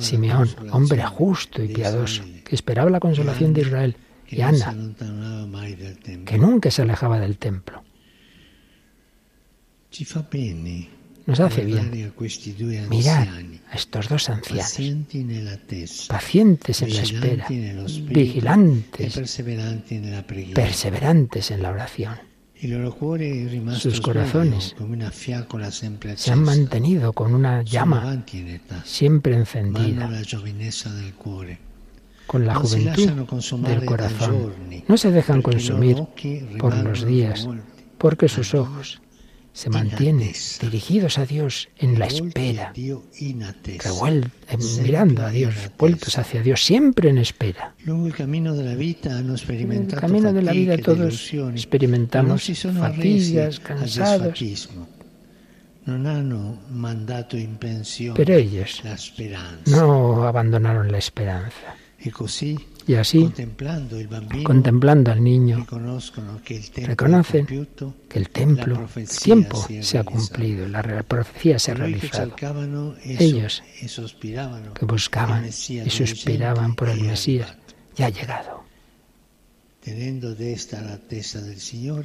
[0.00, 3.96] Simeón, hombre justo y piadoso, que esperaba la consolación de Israel,
[4.30, 4.40] y
[5.96, 6.24] tempio.
[6.24, 7.82] que nunca se alejaba del templo.
[11.26, 11.90] Nos hace bien
[12.88, 13.28] mirar
[13.70, 19.14] a estos dos ancianos, pacientes en la espera, e vigilantes,
[20.26, 20.54] preghiera.
[20.54, 22.18] perseverantes en la oración.
[23.78, 24.74] Sus corazones
[26.16, 28.24] Se han mantenido con una llama
[28.84, 31.58] siempre encendida, la giovinezza del cuore.
[32.28, 33.10] Con la juventud
[33.66, 34.52] del corazón.
[34.86, 35.96] No se dejan consumir
[36.60, 37.48] por los días,
[37.96, 39.00] porque sus ojos
[39.52, 42.72] se mantienen dirigidos a Dios en la espera,
[44.82, 47.74] mirando a Dios, vueltos hacia Dios, siempre en espera.
[47.84, 48.54] En el camino
[50.32, 52.48] de la vida todos experimentamos
[52.78, 54.68] fatigas, cansados,
[58.14, 58.82] pero ellos
[59.66, 61.74] no abandonaron la esperanza.
[62.86, 63.24] Y así,
[64.44, 65.66] contemplando al niño,
[66.86, 67.46] reconocen
[68.08, 72.34] que el templo, el tiempo se ha cumplido, la profecía se ha realizado,
[73.24, 73.62] Ellos,
[74.74, 75.44] que buscaban
[75.86, 77.56] y suspiraban por el Mesías,
[77.96, 78.64] ya ha llegado.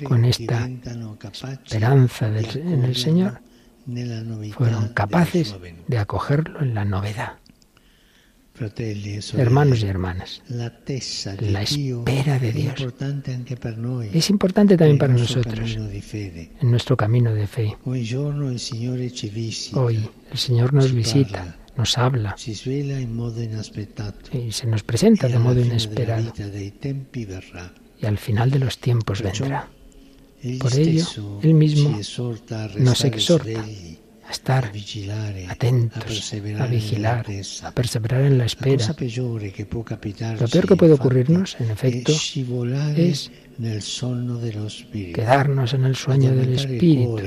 [0.06, 0.44] Con esta
[1.64, 3.40] esperanza del- en el Señor,
[4.54, 5.56] Fueron capaces
[5.88, 7.34] de acogerlo en la novedad.
[8.60, 10.68] E Hermanos y hermanas, la
[11.64, 12.86] espera de Dios.
[14.14, 17.76] es importante también para nosotros en nuestro camino de fe.
[17.84, 18.12] Hoy
[20.32, 22.36] el Señor nos visita, nos habla
[24.32, 26.32] y se nos presenta de modo inesperado.
[28.00, 29.68] y al final de los tiempos vendrá.
[30.60, 31.06] Por ello,
[31.42, 31.90] Él mismo
[32.78, 33.66] nos exhorta
[34.34, 37.26] estar a atentos, a vigilar,
[37.64, 38.86] a perseverar en la espera.
[38.88, 42.12] Lo peor que puede ocurrirnos, en efecto,
[42.96, 43.32] es
[45.14, 47.20] quedarnos en el sueño del Espíritu,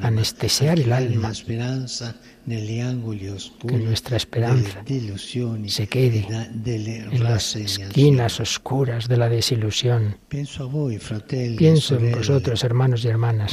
[0.00, 1.32] anestesiar el alma,
[3.66, 4.84] que nuestra esperanza
[5.66, 6.26] se quede
[6.64, 10.16] en las esquinas oscuras de la desilusión.
[10.28, 13.52] Pienso en vosotros, hermanos y hermanas,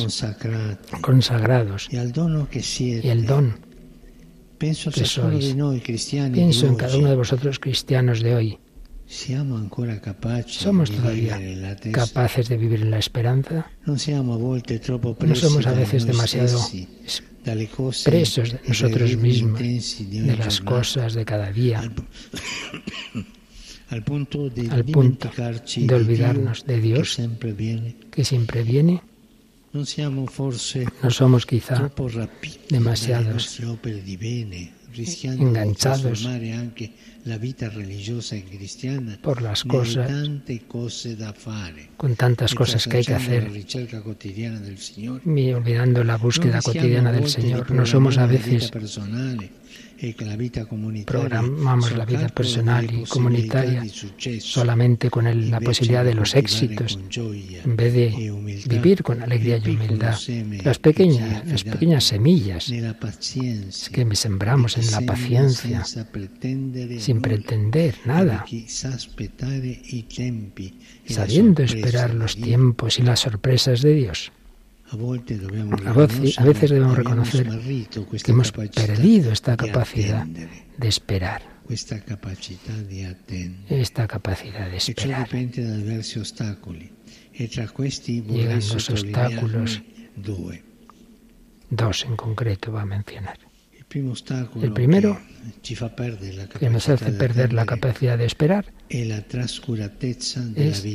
[1.02, 3.72] consagrados, y el don.
[4.62, 5.56] Ciascuno sois.
[6.32, 8.60] Pienso en cada uno de vosotros cristianos de hoy.
[10.64, 11.36] ¿Somos todavía
[11.92, 13.70] capaces de vivir en la esperanza?
[15.30, 16.60] ¿No somos a veces demasiado
[18.04, 19.60] presos de nosotros mismos,
[20.28, 22.06] de las cosas de cada día, al, pu-
[24.72, 25.30] al punto
[25.88, 27.14] de olvidarnos de Dios,
[28.12, 29.02] que siempre viene?
[31.04, 31.76] ¿No somos quizá
[32.70, 33.60] demasiados
[35.42, 36.24] enganchados
[39.22, 40.12] por las cosas,
[41.98, 43.50] con tantas cosas que hay que hacer,
[45.26, 47.70] y olvidando la búsqueda cotidiana del Señor?
[47.72, 48.72] ¿No somos a veces
[51.06, 53.84] programamos la vida personal y comunitaria
[54.40, 57.00] solamente con el- la posibilidad de los éxitos,
[57.64, 58.10] en vez de
[58.68, 60.18] vivir con alegría y humildad.
[60.64, 62.72] las pequeñas, las pequeñas semillas
[63.92, 65.84] que sembramos en la paciencia,
[67.00, 68.46] sin pretender nada,
[71.06, 74.32] sabiendo esperar los tiempos y las sorpresas de Dios.
[74.92, 77.48] A, dobbiamo A veces debemos reconocer
[78.24, 81.42] que hemos perdido esta capacidad de esperar,
[82.90, 83.82] di attendere.
[83.82, 85.30] esta capacidad de E esperar.
[87.34, 87.48] e
[88.36, 88.62] Llegan
[89.52, 89.82] los
[90.18, 90.64] due.
[91.70, 93.38] Dos en concreto va a mencionar.
[94.62, 95.20] El primero,
[96.60, 100.86] Que nos hace perder la capacidad de esperar es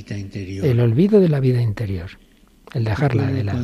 [0.62, 2.11] el olvido de la vida interior,
[2.77, 3.59] el dejarla de lado.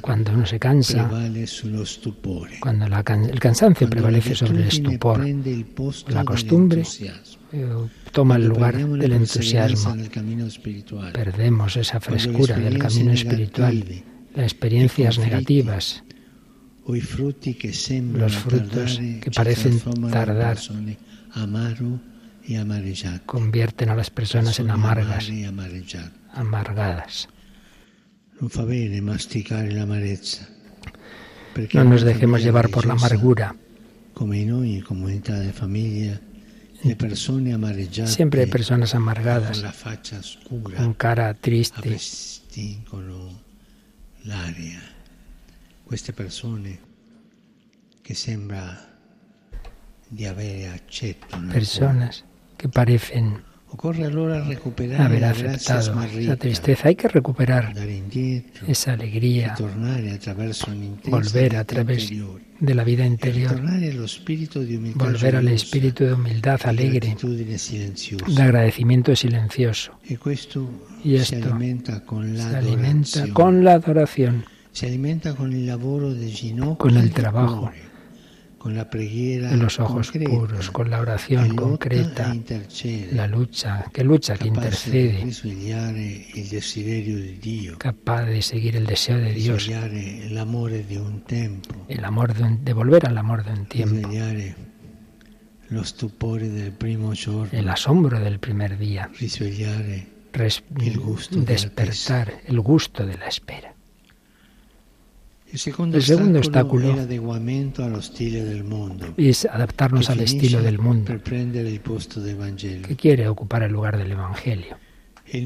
[0.00, 1.08] Cuando uno se cansa,
[2.60, 5.18] cuando la can- el cansancio prevalece sobre el estupor,
[6.08, 6.82] la costumbre
[7.52, 7.66] eh,
[8.12, 9.90] toma el lugar del entusiasmo.
[11.12, 13.84] Perdemos esa frescura del camino espiritual,
[14.36, 16.02] las experiencias negativas,
[18.20, 19.80] Los frutos que parecen
[20.12, 20.56] tardar
[23.24, 25.28] convierten a las personas en amargas,
[26.32, 27.28] amargadas.
[31.72, 33.56] No nos dejemos llevar por la amargura.
[37.54, 39.64] Amareggiate Siempre hay personas amargadas,
[40.76, 41.98] con cara triste.
[45.88, 46.80] Queste persone
[48.02, 48.76] che sembra
[50.08, 52.24] di avere accetto personas
[52.56, 53.44] que parecen
[54.98, 56.88] haber aceptado esa tristeza.
[56.88, 57.74] Hay que recuperar
[58.66, 59.56] esa alegría,
[61.08, 62.10] volver a través
[62.60, 63.60] de la vida interior,
[64.94, 67.16] volver al espíritu de humildad alegre,
[68.26, 69.92] de agradecimiento silencioso.
[71.04, 71.36] Y esto
[72.34, 75.52] Se alimenta con la adoración, Si alimenta con
[76.96, 77.70] el trabajo.
[78.66, 82.32] Con la los ojos concreta, puros, con la oración concreta,
[83.12, 85.22] la lucha, que lucha, que intercede,
[87.78, 90.34] capaz de seguir el deseo de Dios, un
[91.88, 94.08] el amor de, un- de volver al amor de un tiempo,
[97.52, 99.10] el asombro del primer día,
[100.86, 103.74] El gusto despertar el gusto de la espera.
[106.96, 113.62] L'adeguamento allo stile del mondo, Y es adaptarnos al estilo del mundo, que quiere ocupar
[113.62, 114.76] el lugar del Evangelio.
[115.28, 115.40] Eh,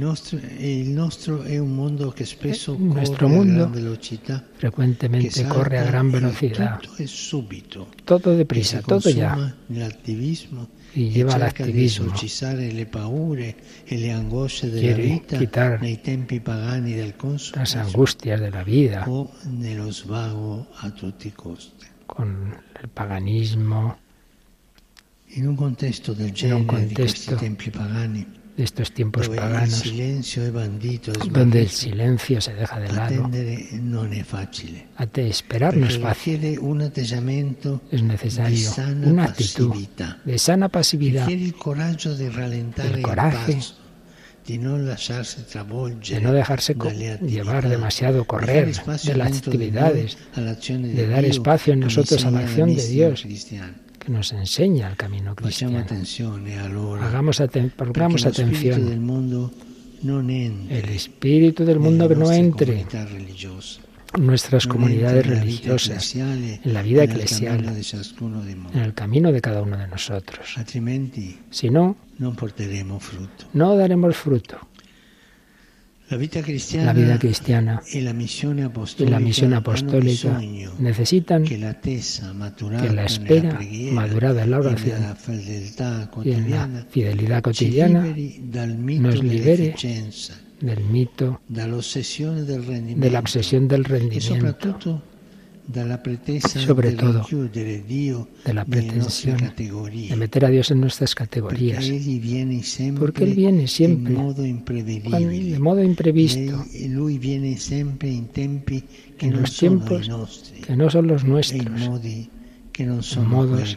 [2.79, 3.73] nuestro mundo
[4.59, 6.81] Frecuentemente corre a gran velocidad,
[8.05, 9.57] todo deprisa, todo ya,
[10.95, 12.13] y e lleva al activismo.
[12.15, 12.71] e
[14.81, 15.81] Quiere quitar
[17.55, 19.05] Las angustias de la vida,
[22.07, 23.97] con el paganismo,
[25.35, 28.27] In un contesto del un genere di questi contesto tempi pagani,
[28.61, 32.93] de estos tiempos il paganos, silenzio è bandito e donde el silencio se deja de
[32.93, 33.31] lado.
[34.23, 34.87] facile.
[34.97, 38.71] Ate esperar no es fácil, es necesario
[39.07, 39.75] una actitud
[40.27, 41.55] de sana pasividad, El
[43.01, 43.59] coraje
[44.47, 46.77] de no dejarse
[47.23, 52.87] llevar demasiado correr de las actividades, de dar espacio en nosotros a la acción de
[52.87, 53.25] Dios.
[54.01, 55.79] Que nos enseña el camino cristiano.
[55.79, 58.81] allora, Hagamos aten- pongamos atención.
[60.71, 62.85] El espíritu del mundo no entre
[64.19, 67.59] nuestras comunidades religiosas, ecclesiale en la vida eclesial.
[68.73, 70.57] en el camino de cada uno de nosotros.
[71.51, 71.97] Si no,
[73.53, 74.59] no daremos fruto.
[76.11, 80.43] La vita cristiana La vida cristiana e la missione y apostolica, la misión apostólica
[80.79, 83.57] necesitan che l'attesa maturata que la espera
[83.93, 84.99] madurada en la oración
[86.25, 89.77] y en la fidelidad cotidiana nos libere
[90.61, 92.45] del mito, de la obsesión
[93.69, 95.03] del rendimiento,
[96.65, 97.27] Sobre todo,
[98.45, 101.85] de la pretensión de meter a Dios en nuestras categorías,
[102.99, 106.65] Porque Él viene siempre de modo imprevisto,
[109.19, 110.11] en los tiempos
[110.67, 111.91] que no son los nuestros,
[113.03, 113.77] sono modos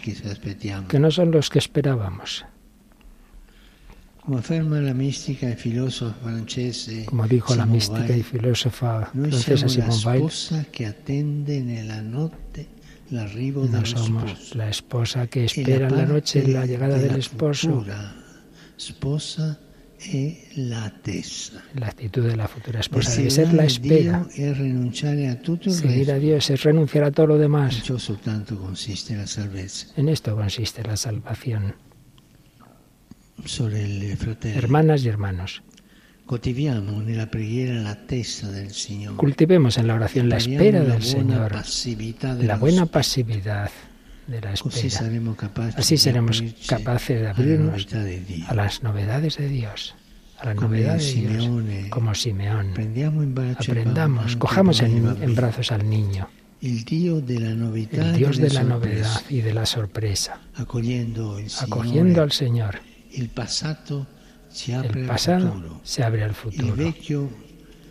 [0.87, 2.45] que no son los que esperábamos.
[7.05, 10.21] Como dijo la mística y filósofa francesa Simone Weil,
[13.69, 17.85] no somos la esposa que E espera en la noche la llegada del esposo.
[20.55, 21.63] l'attesa.
[21.75, 24.25] La actitud de la futura esposa debe ser la espera.
[25.67, 26.19] Seguir a.
[26.19, 27.83] Dios es renunciar a todo lo demás.
[29.95, 31.75] En esto consiste la salvación.
[33.41, 35.63] E fratelli, Hermanas y hermanos,
[39.17, 41.51] cultivemos en la oración la espera del Señor,
[42.41, 43.71] la buena pasividad
[44.27, 45.17] de la espera.
[45.75, 47.87] Así seremos capaces de abrirnos
[48.47, 49.95] a las novedades de Dios,
[50.39, 51.49] a la Come novedad de Dios,
[51.89, 52.73] como Simeón.
[52.77, 56.29] Il Aprendamos, cojamos en, en brazos al niño,
[56.61, 57.39] el e Dios de
[58.49, 61.35] la novedad y de la sorpresa, acogiendo
[62.21, 62.92] al Señor.
[63.15, 64.07] El pasado
[65.83, 66.75] se abre al futuro.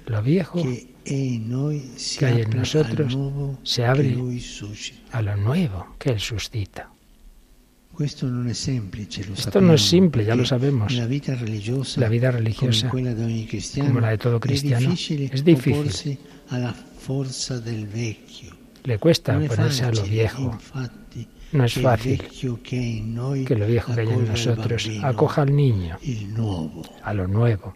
[0.07, 3.17] Lo viejo que hay en nosotros
[3.63, 4.17] se abre
[5.13, 6.89] a lo nuevo que Él suscita.
[8.01, 10.93] Esto no es simple, ya lo sabemos.
[10.93, 16.19] La vita religiosa, La vida religiosa, como la de todo cristiano, es difícil.
[18.85, 20.59] Le cuesta ponerse a lo viejo.
[21.53, 22.23] No es fácil
[23.47, 25.99] que lo viejo que hay en nosotros acoja al niño,
[27.03, 27.75] a lo nuevo,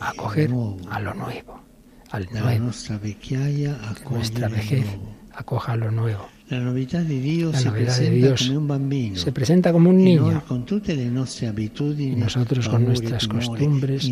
[0.00, 0.50] acoger
[0.90, 1.60] a lo nuevo,
[2.10, 2.64] al nuevo.
[4.10, 4.86] nuestra vejez
[5.32, 6.28] acoja lo nuevo.
[7.54, 9.16] La novedad de presenta Dios come un bambino.
[9.16, 10.42] Se presenta como un niño
[12.12, 14.04] Y nosotros con nuestras costumbres.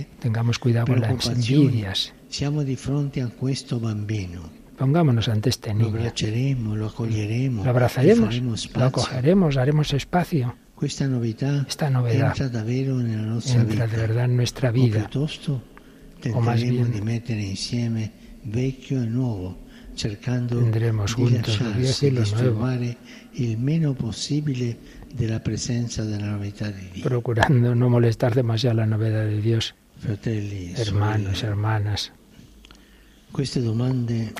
[0.00, 0.08] eh?
[0.18, 2.12] Tengamos cuidado con las envidias.
[2.28, 4.57] siamo di fronte a questo bambino.
[4.78, 5.88] Pongámonos ante este Lo niño.
[5.88, 8.40] abbracceremo, lo accoglieremo, Lo abrazaremos,
[8.74, 10.54] lo acogeremos, haremos espacio.
[10.78, 15.10] Questa novità Esta novedad entra de verdad en nuestra vida.
[16.32, 17.00] O más bien- e
[20.48, 22.60] Tendremos juntos lo viejo y lo nuevo.
[27.02, 29.74] Procurando no molestar demasiado la novedad de Dios.
[29.98, 32.12] Fratelli, e Hermanos, hermanas,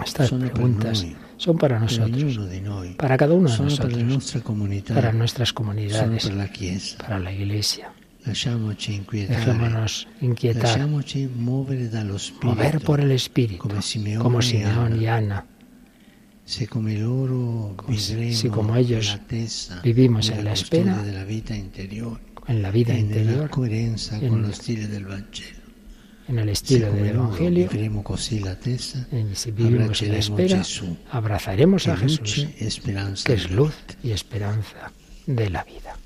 [0.05, 0.99] estas sono per preguntas
[1.37, 2.35] son para nosotros,
[2.97, 4.03] para cada uno de la nosotros,
[4.95, 6.49] para nuestras comunidades, la
[6.99, 7.93] para la Iglesia.
[9.37, 10.63] Dejémonos inquietar,
[12.43, 13.69] mover por el Espíritu,
[14.23, 15.47] como Simeón y Ana.
[18.33, 19.19] Si- como ellos
[19.83, 21.03] vivimos en la espera,
[22.49, 23.51] en la vida interior,
[24.21, 25.58] en- con lo stile del Vangelo.
[26.29, 27.69] En el estilo del Evangelio,
[29.13, 30.57] en- si vivimos en la espera,
[31.11, 32.47] abrazaremos a Jesús,
[33.25, 34.93] que es luz y esperanza
[35.27, 35.97] de la vida.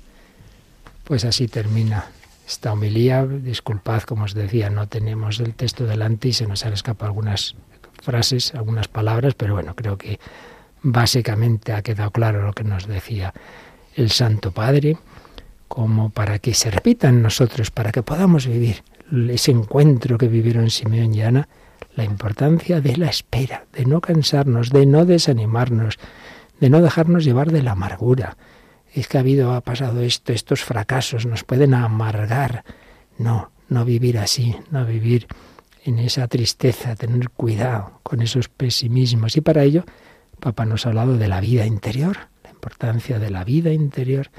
[1.03, 2.05] Pues así termina
[2.47, 3.25] esta homilía.
[3.25, 7.55] Disculpad, como os decía, no tenemos el texto delante y se nos han escapado algunas
[8.01, 10.19] frases, algunas palabras, pero bueno, creo que
[10.81, 13.33] básicamente ha quedado claro lo que nos decía
[13.95, 14.97] el Santo Padre,
[15.67, 18.83] como para que se repita en nosotros, para que podamos vivir
[19.29, 21.47] ese encuentro que vivieron Simeón y Ana,
[21.95, 25.99] la importancia de la espera, de no cansarnos, de no desanimarnos,
[26.59, 28.37] de no dejarnos llevar de la amargura.
[28.93, 32.63] Es que ha habido, ha pasado esto, estos fracasos nos pueden amargar.
[33.17, 35.27] No, no vivir así, no vivir
[35.83, 39.35] en esa tristeza, tener cuidado con esos pesimismos.
[39.35, 39.83] Y para ello,
[40.39, 44.29] Papa nos ha hablado de la vida interior, la importancia de la vida interior,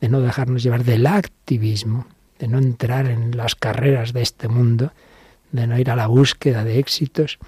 [0.00, 2.06] de no dejarnos llevar del activismo,
[2.38, 4.92] de no entrar en las carreras de este mundo,
[5.52, 7.38] de no ir a la búsqueda de éxitos,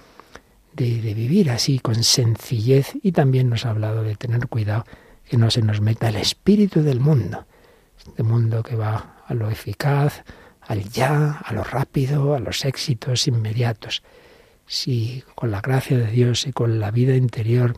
[0.72, 4.84] de, de vivir así con sencillez y también nos ha hablado de tener cuidado
[5.28, 7.46] que no se nos meta el espíritu del mundo,
[7.98, 10.24] este mundo que va a lo eficaz,
[10.60, 14.02] al ya, a lo rápido, a los éxitos inmediatos.
[14.66, 17.76] Si con la gracia de Dios y con la vida interior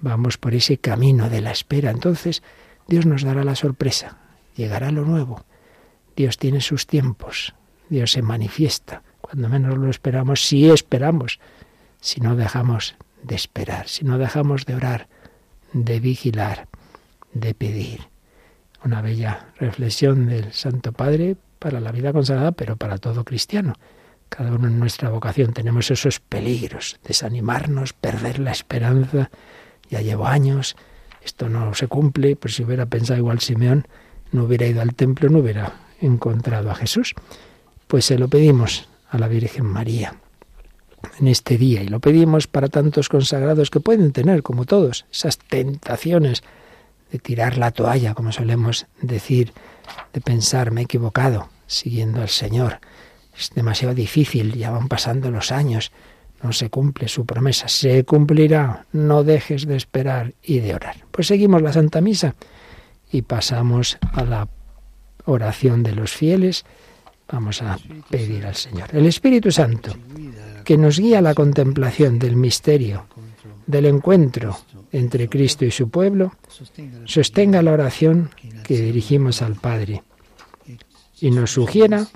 [0.00, 2.42] vamos por ese camino de la espera, entonces
[2.86, 4.18] Dios nos dará la sorpresa,
[4.56, 5.44] llegará lo nuevo.
[6.16, 7.54] Dios tiene sus tiempos,
[7.88, 11.38] Dios se manifiesta cuando menos lo esperamos, si esperamos,
[12.00, 15.08] si no dejamos de esperar, si no dejamos de orar,
[15.72, 16.66] de vigilar,
[17.32, 18.08] de pedir.
[18.84, 23.74] Una bella reflexión del Santo Padre para la vida consagrada, pero para todo cristiano.
[24.28, 29.30] Cada uno en nuestra vocación tenemos esos peligros, desanimarnos, perder la esperanza.
[29.90, 30.76] Ya llevo años,
[31.22, 33.86] esto no se cumple, pues si hubiera pensado igual Simeón,
[34.32, 37.14] no hubiera ido al templo, no hubiera encontrado a Jesús.
[37.86, 40.16] Pues se lo pedimos a la Virgen María
[41.18, 45.38] en este día y lo pedimos para tantos consagrados que pueden tener, como todos, esas
[45.38, 46.42] tentaciones
[47.10, 49.52] de tirar la toalla, como solemos decir,
[50.12, 52.80] de pensar, me he equivocado, siguiendo al Señor.
[53.36, 55.92] Es demasiado difícil, ya van pasando los años,
[56.42, 60.96] no se cumple su promesa, se cumplirá, no dejes de esperar y de orar.
[61.10, 62.34] Pues seguimos la Santa Misa
[63.10, 64.48] y pasamos a la
[65.26, 66.64] oración de los fieles.
[67.30, 68.88] Vamos a pedir al Señor.
[68.92, 69.94] El Espíritu Santo,
[70.64, 73.06] que nos guía a la contemplación del misterio,
[73.66, 74.58] del encuentro
[74.92, 76.32] entre Cristo y su pueblo,
[77.04, 78.30] sostenga la oración
[78.64, 80.02] que dirigimos al Padre
[81.20, 82.06] y nos sugiera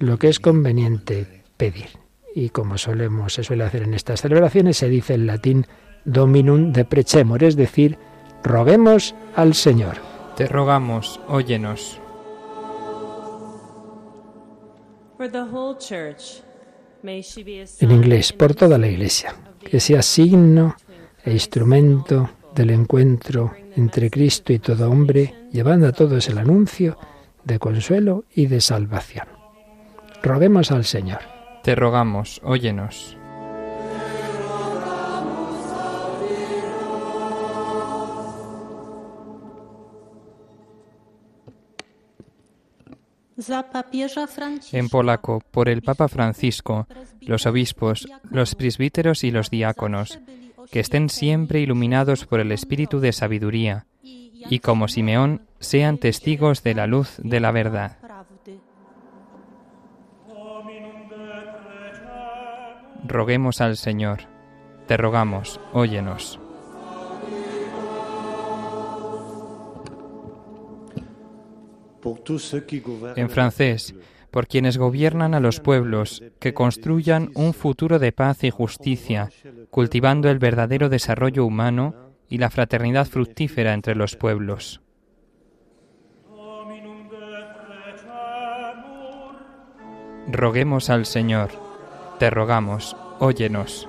[0.00, 1.88] lo que es conveniente pedir.
[2.34, 5.66] Y como solemos, se suele hacer en estas celebraciones, se dice en latín
[6.04, 7.98] Dominum de Precemor, es decir,
[8.44, 10.15] roguemos al Señor.
[10.36, 11.98] Te rogamos, óyenos.
[17.80, 20.76] En inglés, por toda la Iglesia, que sea signo
[21.24, 26.98] e instrumento del encuentro entre Cristo y todo hombre, llevando a todos el anuncio
[27.44, 29.28] de consuelo y de salvación.
[30.22, 31.20] Roguemos al Señor.
[31.62, 33.15] Te rogamos, óyenos.
[44.72, 46.86] En polaco, por el Papa Francisco,
[47.20, 50.18] los obispos, los presbíteros y los diáconos,
[50.70, 56.74] que estén siempre iluminados por el espíritu de sabiduría, y como Simeón, sean testigos de
[56.74, 57.98] la luz de la verdad.
[63.04, 64.20] Roguemos al Señor.
[64.86, 66.40] Te rogamos, óyenos.
[73.16, 73.94] En francés,
[74.30, 79.30] por quienes gobiernan a los pueblos, que construyan un futuro de paz y justicia,
[79.70, 81.94] cultivando el verdadero desarrollo humano
[82.28, 84.80] y la fraternidad fructífera entre los pueblos.
[90.28, 91.50] Roguemos al Señor,
[92.18, 93.88] te rogamos, óyenos.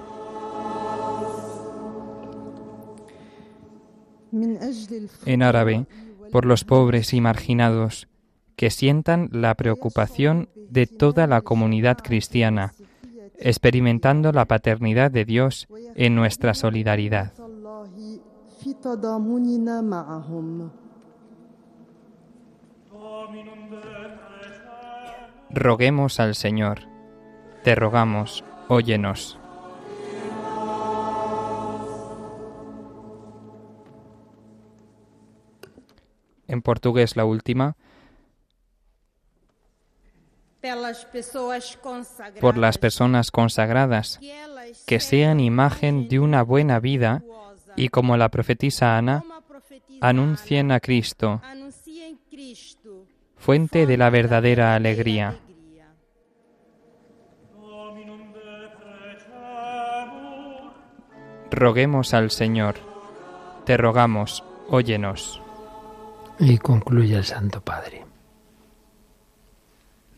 [5.25, 5.87] En árabe,
[6.31, 8.07] por los pobres y marginados,
[8.55, 12.73] que sientan la preocupación de toda la comunidad cristiana,
[13.39, 17.33] experimentando la paternidad de Dios en nuestra solidaridad.
[25.49, 26.79] Roguemos al Señor.
[27.63, 29.39] Te rogamos, óyenos.
[36.47, 37.75] En portugués la última.
[42.41, 44.19] Por las personas consagradas,
[44.85, 47.23] que sean imagen de una buena vida
[47.75, 49.23] y como la profetisa Ana,
[50.01, 51.41] anuncien a Cristo,
[53.35, 55.39] fuente de la verdadera alegría.
[61.49, 62.75] Roguemos al Señor,
[63.65, 65.41] te rogamos, óyenos.
[66.39, 68.05] Y concluye el Santo Padre.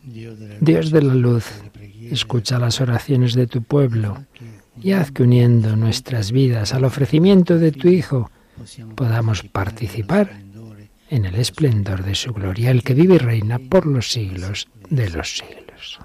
[0.02, 1.46] Dios de la luz,
[2.10, 4.24] escucha las oraciones de tu pueblo
[4.80, 8.30] y haz que uniendo nuestras vidas al ofrecimiento de tu Hijo
[8.94, 10.42] podamos participar
[11.10, 15.10] en el esplendor de su gloria, el que vive y reina por los siglos de
[15.10, 15.98] los siglos.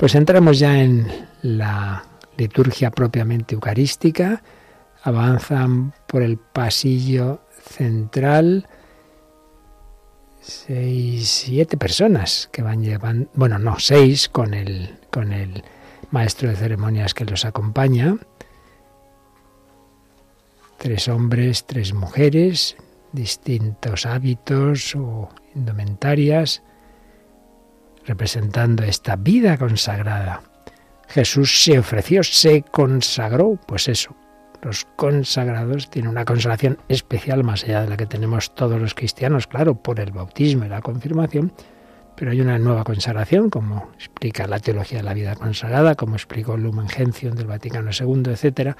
[0.00, 1.06] Pues entramos ya en
[1.42, 2.06] la
[2.38, 4.42] liturgia propiamente eucarística,
[5.02, 8.66] avanzan por el pasillo central
[10.40, 15.64] seis, siete personas que van llevando, bueno, no, seis con el, con el
[16.10, 18.16] maestro de ceremonias que los acompaña,
[20.78, 22.74] tres hombres, tres mujeres,
[23.12, 26.62] distintos hábitos o indumentarias,
[28.10, 30.42] representando esta vida consagrada.
[31.06, 34.16] Jesús se ofreció, se consagró, pues eso,
[34.62, 39.46] los consagrados tienen una consagración especial más allá de la que tenemos todos los cristianos,
[39.46, 41.52] claro, por el bautismo y la confirmación,
[42.16, 46.56] pero hay una nueva consagración, como explica la teología de la vida consagrada, como explicó
[46.56, 48.76] Lumen Gentium del Vaticano II, etcétera.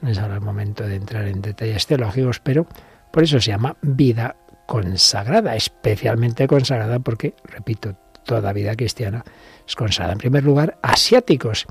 [0.00, 2.68] No es ahora el momento de entrar en detalles teológicos, pero
[3.12, 4.36] por eso se llama vida
[4.66, 9.24] consagrada, especialmente consagrada porque, repito, toda vida cristiana
[9.66, 10.12] es consagrada.
[10.12, 11.66] En primer lugar, asiáticos,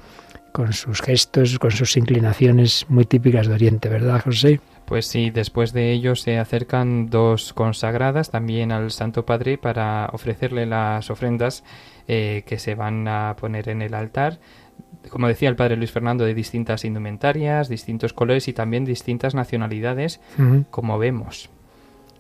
[0.51, 4.59] con sus gestos, con sus inclinaciones muy típicas de Oriente, ¿verdad, José?
[4.85, 10.65] Pues sí, después de ello se acercan dos consagradas también al Santo Padre para ofrecerle
[10.65, 11.63] las ofrendas
[12.07, 14.39] eh, que se van a poner en el altar.
[15.11, 20.19] Como decía el Padre Luis Fernando, de distintas indumentarias, distintos colores y también distintas nacionalidades,
[20.71, 21.49] como vemos.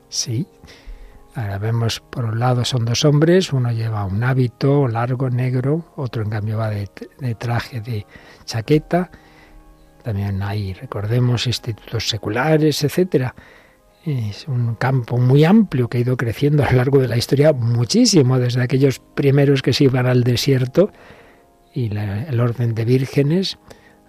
[0.09, 0.47] Sí,
[1.39, 6.21] Ahora vemos, por un lado son dos hombres, uno lleva un hábito largo, negro, otro
[6.21, 6.89] en cambio va de,
[7.35, 8.05] traje de
[8.43, 9.09] chaqueta.
[10.03, 13.33] También hay, recordemos, institutos seculares, etcétera.
[14.03, 17.53] Es un campo muy amplio que ha ido creciendo a lo largo de la historia
[17.53, 20.91] muchísimo, desde aquellos primeros que se iban al desierto
[21.73, 23.59] y el orden de vírgenes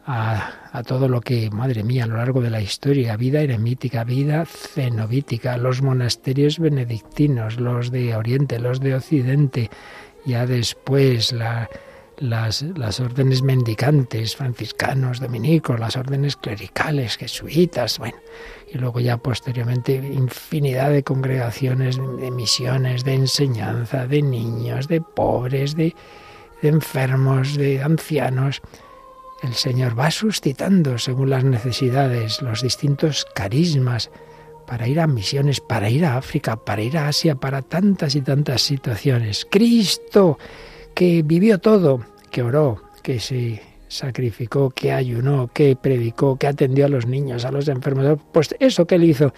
[0.04, 0.50] a,
[0.84, 5.56] todo lo que, madre mía, a lo largo de la historia, vida eremítica, vida cenobítica,
[5.56, 9.70] los monasterios benedictinos, los de Oriente, los de Occidente,
[10.24, 18.18] ya después las, las órdenes mendicantes, franciscanos, dominicos, las órdenes clericales, jesuitas, bueno,
[18.72, 25.74] y luego ya posteriormente infinidad de congregaciones, de misiones, de enseñanza, de niños, de pobres,
[25.74, 25.94] de
[26.62, 28.62] enfermos, de ancianos
[29.42, 34.10] el Señor va suscitando según las necesidades los distintos carismas
[34.66, 38.20] para ir a misiones, para ir a África, para ir a Asia, para tantas y
[38.20, 39.46] tantas situaciones.
[39.50, 40.38] Cristo,
[40.94, 46.88] que vivió todo, que oró, que se sacrificó, que ayunó, que predicó, que atendió a
[46.88, 48.20] los niños, a los enfermos.
[48.32, 49.34] Pues eso que él hizo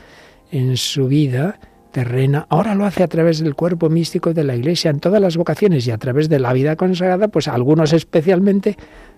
[0.50, 1.58] en su vida
[1.92, 5.36] terrena, ahora lo hace a través del cuerpo místico de la Iglesia en todas las
[5.36, 8.76] vocaciones y a través de la vida consagrada, pues algunos especialmente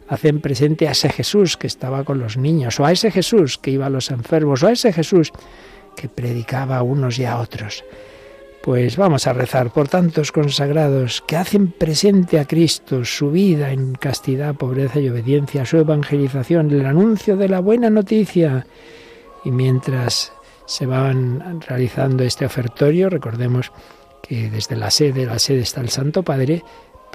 [0.09, 3.71] hacen presente a ese Jesús que estaba con los niños, o a ese Jesús que
[3.71, 5.33] iba a los enfermos, o a ese Jesús
[5.97, 7.85] que predicaba a unos y a otros.
[8.63, 13.95] Pues vamos a rezar por tantos consagrados que hacen presente a Cristo su vida en
[13.95, 18.67] castidad, pobreza y obediencia, su evangelización, el anuncio de la buena noticia.
[19.45, 20.33] Y mientras
[20.65, 23.71] se van realizando este ofertorio, recordemos
[24.23, 26.63] que desde la sede, la sede está el Santo Padre,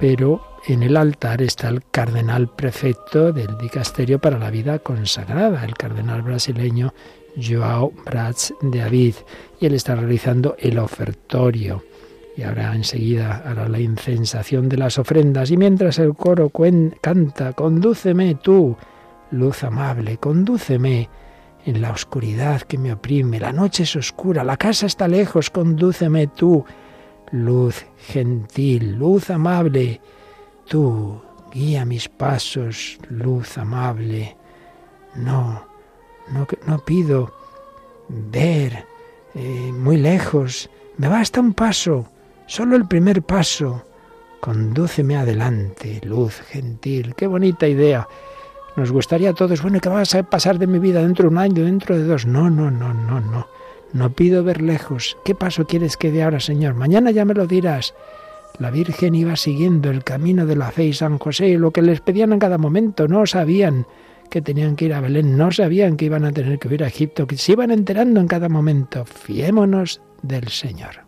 [0.00, 5.74] pero en el altar está el cardenal prefecto del dicasterio para la vida consagrada, el
[5.74, 6.94] cardenal brasileño
[7.36, 9.16] Joao Braz de Avid,
[9.60, 11.84] y él está realizando el ofertorio.
[12.34, 15.50] Y ahora enseguida hará la incensación de las ofrendas.
[15.50, 16.50] Y mientras el coro
[17.02, 18.78] canta, condúceme tú,
[19.32, 21.10] luz amable, condúceme
[21.66, 23.38] en la oscuridad que me oprime.
[23.38, 26.64] La noche es oscura, la casa está lejos, condúceme tú,
[27.32, 30.00] luz gentil, luz amable.
[30.66, 31.20] Tú,
[31.52, 34.36] guía mis pasos, luz amable.
[35.16, 35.64] No,
[36.66, 37.32] no, pido
[38.08, 38.84] ver
[39.34, 42.06] eh, muy lejos, me basta un paso,
[42.46, 43.84] solo el primer paso.
[44.40, 48.06] Condúceme adelante, luz gentil, qué bonita idea.
[48.76, 51.38] Nos gustaría a todos, bueno, ¿qué vas a pasar de mi vida dentro de un
[51.38, 52.24] año, dentro de dos?
[52.24, 53.46] No, no, no, no, no.
[53.92, 55.16] No pido ver lejos.
[55.24, 56.74] ¿Qué paso quieres que dé ahora, Señor?
[56.74, 57.94] Mañana ya me lo dirás.
[58.58, 62.00] La Virgen iba siguiendo el camino de la fe y San José, lo que les
[62.00, 63.86] pedían en cada momento, no sabían
[64.28, 66.88] que tenían que ir a Belén, no sabían que iban a tener que ir a
[66.88, 69.04] Egipto, que se iban enterando en cada momento.
[69.04, 70.99] Fiémonos del Señor.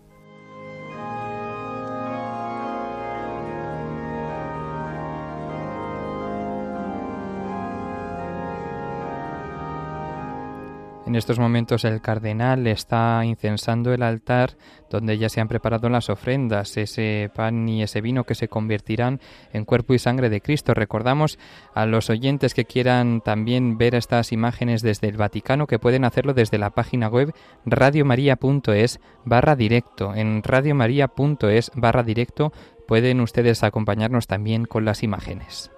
[11.13, 14.57] En estos momentos el cardenal está incensando el altar
[14.89, 19.21] donde ya se han preparado las ofrendas, ese pan y ese vino que se convertirán
[19.53, 20.73] en cuerpo y sangre de Cristo.
[20.73, 21.39] Recordamos
[21.75, 26.33] a los oyentes que quieran también ver estas imágenes desde el Vaticano que pueden hacerlo
[26.33, 27.35] desde la página web
[27.67, 30.15] radiomaria.es barra directo.
[30.15, 32.55] En radiomaria.es barra directo
[32.89, 35.71] pueden ustedes acompañarnos también con las imágenes.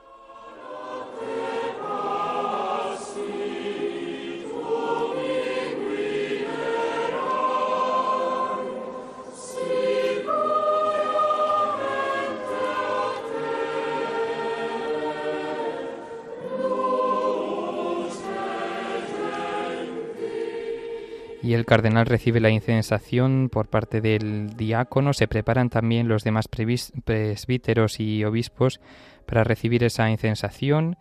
[21.45, 25.13] Y el cardenal recibe la incensación por parte del diácono.
[25.13, 28.81] Se preparan también los demás presbíteros y obispos
[29.27, 30.97] para recibir esa incensación.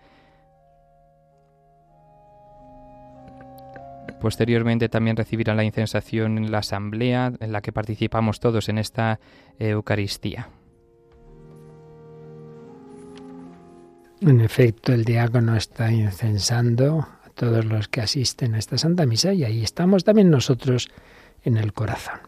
[4.20, 9.22] Posteriormente también recibirán la incensación en la asamblea en la que participamos todos en esta
[9.60, 10.49] Eucaristía.
[14.20, 19.44] En efecto, el diácono está incensando todos los que asisten a esta Santa Misa y
[19.44, 20.90] ahí estamos también nosotros
[21.44, 22.20] en el corazón.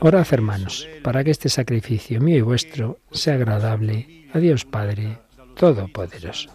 [0.00, 5.18] Orad, hermanos, para que este sacrificio mío y vuestro sea agradable a Dios Padre
[5.56, 6.50] Todopoderoso.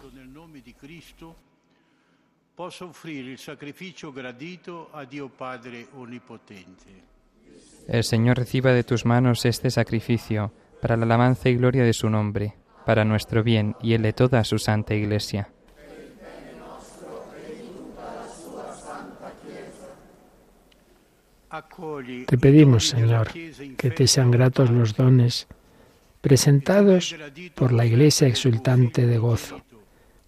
[7.88, 12.10] El Señor reciba de tus manos este sacrificio para la alabanza y gloria de su
[12.10, 12.54] nombre
[12.86, 15.48] para nuestro bien y el de toda su santa Iglesia.
[22.26, 25.48] Te pedimos, Señor, que te sean gratos los dones
[26.20, 27.16] presentados
[27.54, 29.62] por la Iglesia exultante de gozo,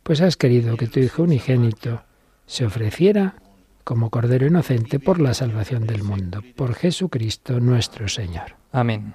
[0.02, 2.02] pues has querido que tu Hijo unigénito
[2.46, 3.34] se ofreciera
[3.84, 8.56] como Cordero inocente por la salvación del mundo, por Jesucristo nuestro Señor.
[8.72, 9.14] Amén.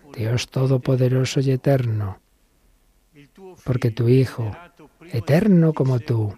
[0.15, 2.19] Dios Todopoderoso y Eterno,
[3.63, 4.51] porque tu Hijo,
[5.11, 6.33] eterno como tú,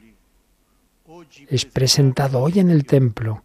[1.49, 3.43] es presentado hoy en el templo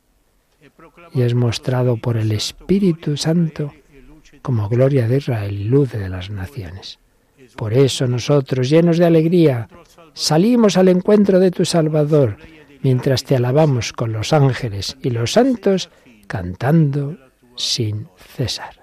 [1.15, 3.73] y es mostrado por el Espíritu Santo
[4.43, 6.99] como gloria de Israel luz de las naciones.
[7.57, 9.69] Por eso nosotros, llenos de alegría,
[10.13, 12.37] salimos al encuentro de tu Salvador,
[12.83, 15.91] mientras te alabamos con los ángeles y los santos,
[16.27, 17.17] cantando
[17.57, 18.78] sin cesar.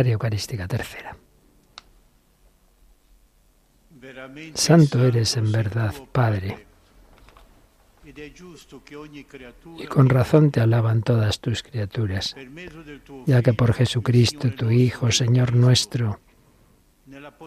[0.00, 1.16] Eucarística tercera.
[4.54, 6.66] Santo eres en verdad, Padre,
[9.78, 12.34] y con razón te alaban todas tus criaturas,
[13.26, 16.20] ya que por Jesucristo, tu Hijo, Señor nuestro,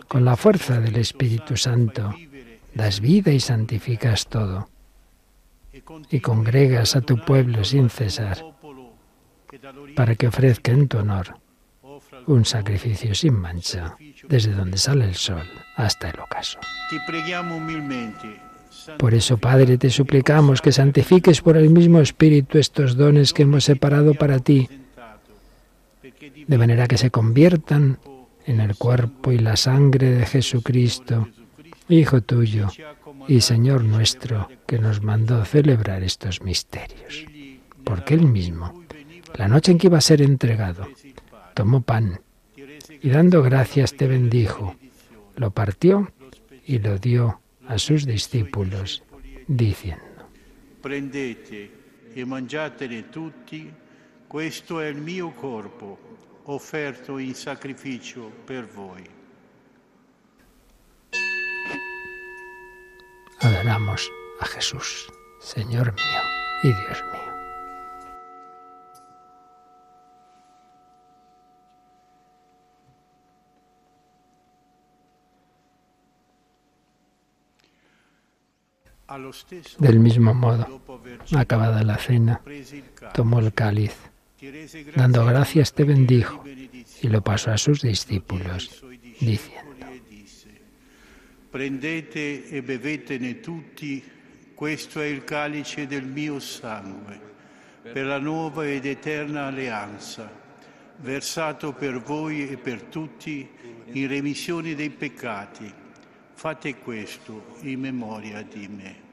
[0.08, 2.14] con la fuerza del Espíritu Santo,
[2.74, 4.70] das vida y santificas todo,
[6.10, 8.44] y congregas a tu pueblo sin cesar,
[9.96, 11.45] para que ofrezca en tu honor
[12.28, 13.96] un sacrificio sin mancha,
[14.28, 16.60] desde donde sale el sol hasta el ocaso.
[18.98, 23.64] Por eso, Padre, te suplicamos que santifiques por el mismo Espíritu estos dones que hemos
[23.64, 24.70] separado para ti,
[26.48, 28.00] de manera que se conviertan
[28.46, 31.28] en el cuerpo y la sangre de Jesucristo,
[31.88, 32.70] Hijo tuyo
[33.28, 37.26] y Señor nuestro, que nos mandó celebrar estos misterios.
[37.84, 38.84] Porque Él mismo,
[39.36, 40.88] la noche en que iba a ser entregado,
[41.56, 42.20] tomó pan
[43.02, 44.76] y dando gracias te bendijo,
[45.36, 46.12] lo partió
[46.66, 49.04] y lo dio a sus discípulos,
[49.48, 50.30] diciendo,
[50.82, 51.72] Prendete
[52.14, 53.72] e mangiatene tutti,
[54.28, 55.98] questo è il mio corpo,
[56.44, 59.04] offerto in sacrificio per voi.
[63.40, 65.08] Adoramos a Jesús,
[65.40, 66.22] Señor mío
[66.64, 67.35] y Dios mío.
[79.78, 80.82] Del mismo modo,
[81.36, 82.42] acabada la cena,
[83.14, 83.96] tomó el cáliz,
[84.96, 86.44] dando gracias te bendijo
[87.02, 88.84] y lo pasó a sus discípulos,
[89.20, 89.62] diciendo,
[91.52, 94.04] Prendete e bevetene tutti,
[94.56, 97.20] questo è il calice del mio sangue,
[97.84, 100.30] per la nuova ed eterna alleanza,
[100.98, 103.48] versato per voi e per tutti
[103.86, 105.84] in remissione dei peccati
[106.36, 109.04] Fate questo in memoria di me.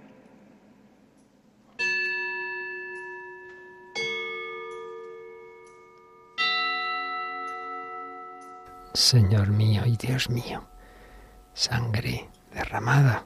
[8.93, 10.69] Señor mío y Dios mío,
[11.55, 13.24] sangre derramada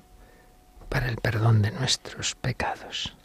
[0.91, 3.17] para el perdón de nuestros pecados.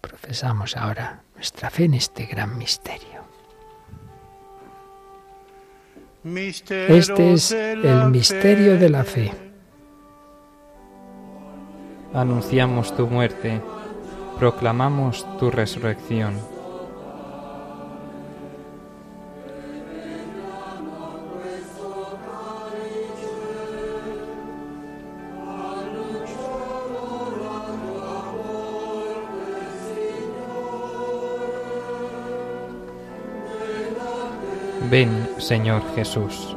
[0.00, 3.19] Profesamos ahora nuestra fe en este gran misterio.
[6.22, 9.32] Este es el misterio de la fe.
[12.12, 13.62] Anunciamos tu muerte,
[14.38, 16.34] proclamamos tu resurrección.
[34.90, 36.56] Ven, Señor Jesús.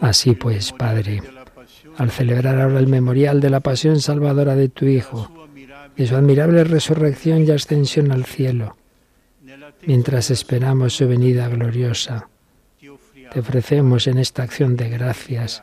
[0.00, 1.22] Así pues, Padre,
[1.98, 5.30] al celebrar ahora el memorial de la pasión salvadora de tu Hijo,
[5.96, 8.76] de su admirable resurrección y ascensión al cielo,
[9.86, 12.28] mientras esperamos su venida gloriosa,
[13.32, 15.62] te ofrecemos en esta acción de gracias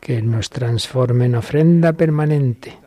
[0.00, 2.78] Que nos transforme en ofrenda permanente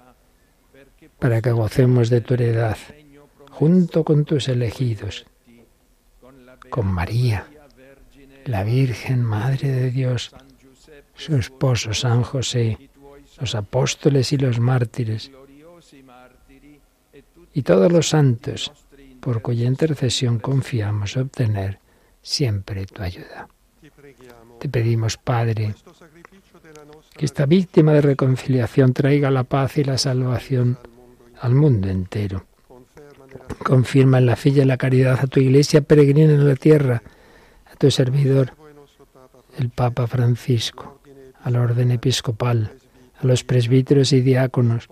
[1.19, 2.77] para que gocemos de tu heredad
[3.49, 5.25] junto con tus elegidos,
[6.69, 7.47] con María,
[8.45, 10.35] la Virgen Madre de Dios,
[11.13, 12.89] su esposo San José,
[13.39, 15.31] los apóstoles y los mártires,
[17.53, 18.71] y todos los santos,
[19.19, 21.79] por cuya intercesión confiamos obtener
[22.21, 23.47] siempre tu ayuda.
[24.63, 25.75] Te pedimos, Padre,
[27.17, 30.77] que esta víctima de reconciliación traiga la paz y la salvación
[31.41, 32.45] al mundo entero.
[33.61, 37.03] Confirma en la fe y la caridad a tu iglesia peregrina en la tierra,
[37.65, 38.53] a tu servidor,
[39.57, 41.01] el Papa Francisco,
[41.43, 42.71] al orden episcopal,
[43.19, 44.87] a los presbíteros y diáconos,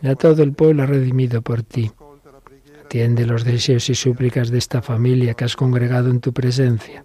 [0.00, 1.92] y a todo el pueblo redimido por ti.
[2.86, 7.04] Atiende los deseos y súplicas de esta familia que has congregado en tu presencia.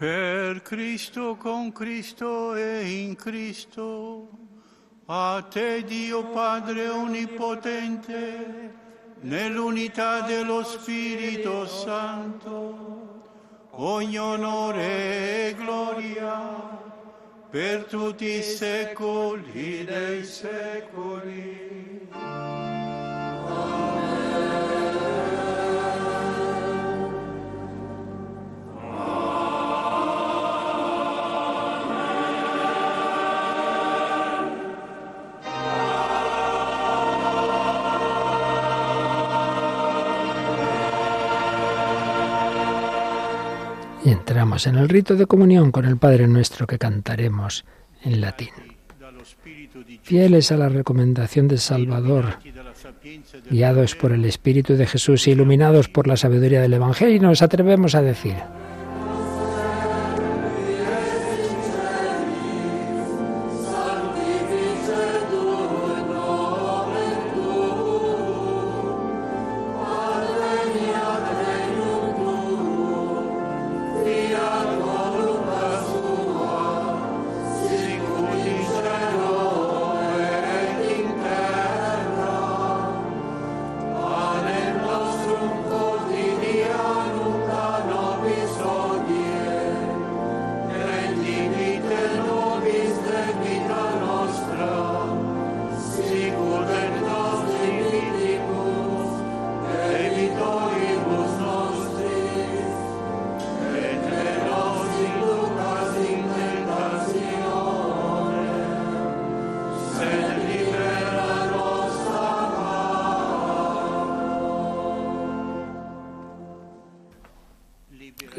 [0.00, 4.30] Per Cristo, con Cristo e in Cristo,
[5.04, 8.72] a te Dio Padre Onnipotente,
[9.20, 13.24] nell'unità dello Spirito Santo,
[13.72, 16.78] ogni onore e gloria
[17.50, 21.60] per tutti i secoli dei secoli.
[44.04, 47.64] Y entramos en el rito de comunión con el Padre nuestro que cantaremos
[48.02, 48.50] en latín.
[50.02, 52.38] Fieles a la recomendación del Salvador,
[53.50, 57.94] guiados por el Espíritu de Jesús y iluminados por la sabiduría del Evangelio, nos atrevemos
[57.94, 58.36] a decir,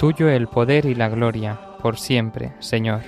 [0.00, 3.02] tuyo el poder y la gloria por siempre, Señor.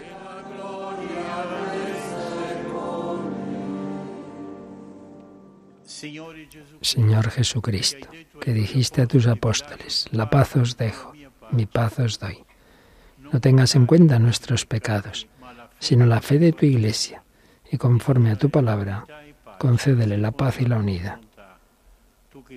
[6.83, 8.09] Señor Jesucristo,
[8.39, 11.15] que dijiste a tus apóstoles, la paz os dejo,
[11.51, 12.45] mi paz os doy.
[13.33, 15.27] No tengas en cuenta nuestros pecados,
[15.79, 17.23] sino la fe de tu Iglesia,
[17.71, 19.07] y conforme a tu palabra,
[19.59, 21.21] concédele la paz y la unidad.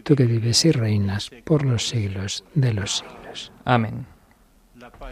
[0.03, 3.53] Tú que vives y reinas por los siglos de los siglos.
[3.63, 4.14] Amén.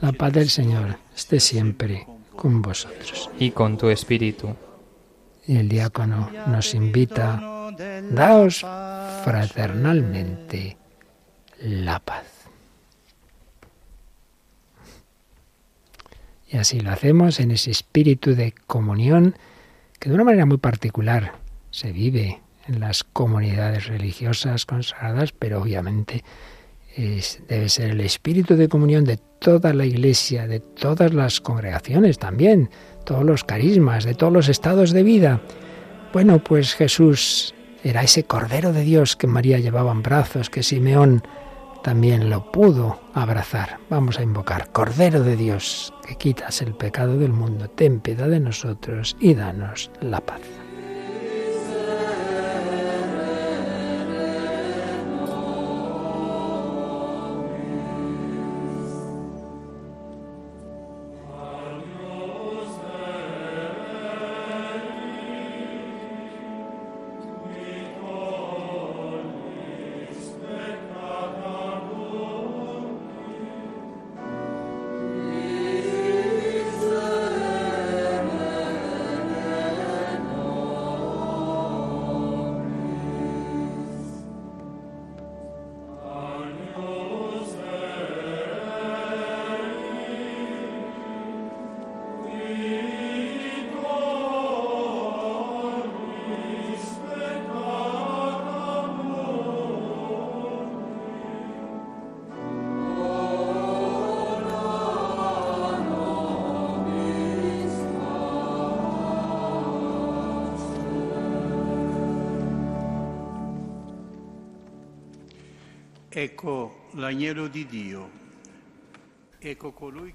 [0.02, 3.30] La paz del Señor esté siempre con vosotros.
[3.40, 4.56] Y con tu espíritu.
[5.45, 7.72] Y el diácono nos invita,
[8.11, 8.65] daos
[9.24, 10.78] fraternalmente
[11.60, 12.26] la paz.
[16.49, 19.36] Y así lo hacemos en ese espíritu de comunión
[19.99, 21.34] que de una manera muy particular
[21.72, 26.24] se vive en las comunidades religiosas consagradas, pero obviamente
[26.95, 32.70] debe ser el espíritu de comunión de toda la iglesia, de todas las congregaciones también,
[33.06, 35.41] todos los carismas, de todos los estados de vida.
[36.14, 37.53] Bueno, pues Jesús
[37.84, 41.24] era ese Cordero de Dios que María llevaba en brazos, que Simeón
[41.84, 43.80] también lo pudo abrazar.
[43.90, 48.40] Vamos a invocar, Cordero de Dios, que quitas el pecado del mundo, ten piedad de
[48.40, 50.62] nosotros y danos la paz.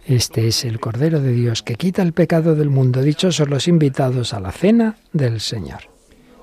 [0.06, 3.02] Este es el Cordero de Dios que quita el pecado del mundo.
[3.02, 5.82] Dichosos los invitados a la cena del Señor.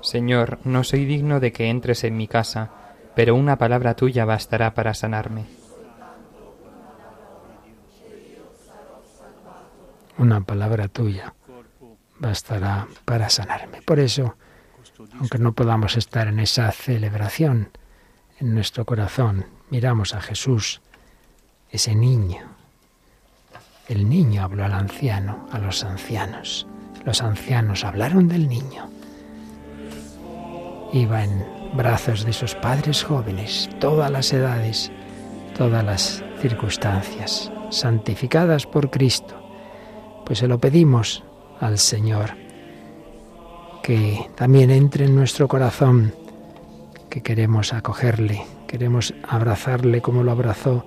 [0.00, 2.70] Señor, no soy digno de que entres en mi casa,
[3.16, 5.46] pero una palabra tuya bastará para sanarme.
[10.18, 11.34] Una palabra tuya
[12.20, 13.82] bastará para sanarme.
[13.82, 14.36] Por eso,
[15.18, 17.70] aunque no podamos estar en esa celebración,
[18.38, 20.80] en nuestro corazón miramos a Jesús,
[21.70, 22.56] ese niño.
[23.88, 26.66] El niño habló al anciano, a los ancianos.
[27.04, 28.88] Los ancianos hablaron del niño.
[30.92, 31.44] Iba en
[31.76, 34.90] brazos de sus padres jóvenes, todas las edades,
[35.56, 39.40] todas las circunstancias, santificadas por Cristo.
[40.24, 41.22] Pues se lo pedimos
[41.60, 42.36] al Señor,
[43.82, 46.12] que también entre en nuestro corazón
[47.08, 50.84] que queremos acogerle, queremos abrazarle como lo abrazó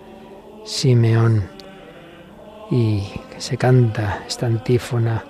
[0.66, 1.44] Simeón
[2.72, 3.04] y
[3.38, 5.24] se canta esta antífona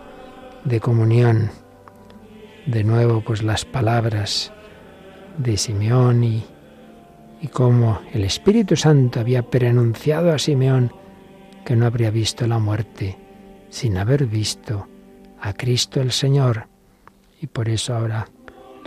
[0.65, 1.51] de comunión.
[2.65, 4.51] De nuevo, pues las palabras
[5.37, 6.43] de Simeón y,
[7.41, 10.91] y cómo el Espíritu Santo había preanunciado a Simeón
[11.65, 13.17] que no habría visto la muerte
[13.69, 14.87] sin haber visto
[15.39, 16.67] a Cristo el Señor.
[17.41, 18.27] Y por eso ahora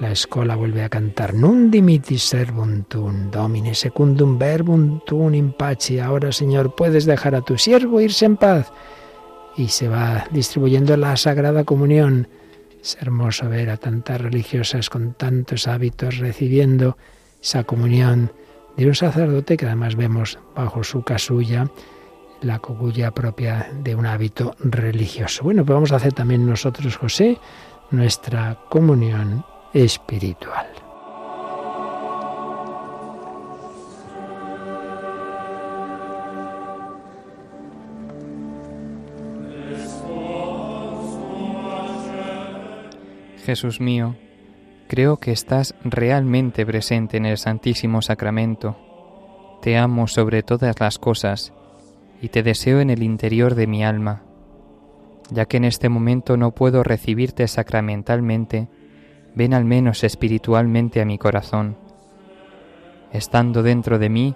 [0.03, 5.55] la escola vuelve a cantar Nun dimitis servum tum, domine secundum verbum tum in
[6.03, 8.73] Ahora, Señor, puedes dejar a tu siervo irse en paz.
[9.57, 12.27] Y se va distribuyendo la Sagrada Comunión.
[12.83, 16.97] Es hermoso ver a tantas religiosas con tantos hábitos recibiendo
[17.41, 18.33] esa comunión
[18.77, 21.71] de un sacerdote que además vemos bajo su casulla
[22.41, 25.45] la cogulla propia de un hábito religioso.
[25.45, 27.39] Bueno, pues vamos a hacer también nosotros, José,
[27.93, 30.67] nuestra comunión espiritual.
[43.45, 44.15] Jesús mío,
[44.89, 48.77] creo que estás realmente presente en el Santísimo Sacramento.
[49.63, 51.53] Te amo sobre todas las cosas
[52.21, 54.23] y te deseo en el interior de mi alma.
[55.31, 58.69] Ya que en este momento no puedo recibirte sacramentalmente,
[59.35, 61.77] ven al menos espiritualmente a mi corazón.
[63.13, 64.35] Estando dentro de mí,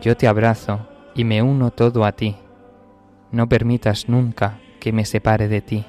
[0.00, 2.36] yo te abrazo y me uno todo a ti.
[3.30, 5.84] No permitas nunca que me separe de ti.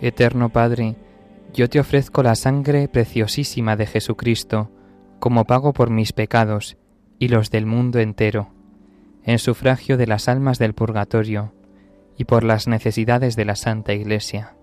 [0.00, 0.96] Eterno Padre,
[1.54, 4.70] yo te ofrezco la sangre preciosísima de Jesucristo
[5.20, 6.76] como pago por mis pecados
[7.20, 8.61] y los del mundo entero
[9.24, 11.52] en sufragio de las almas del purgatorio
[12.16, 14.56] y por las necesidades de la Santa Iglesia.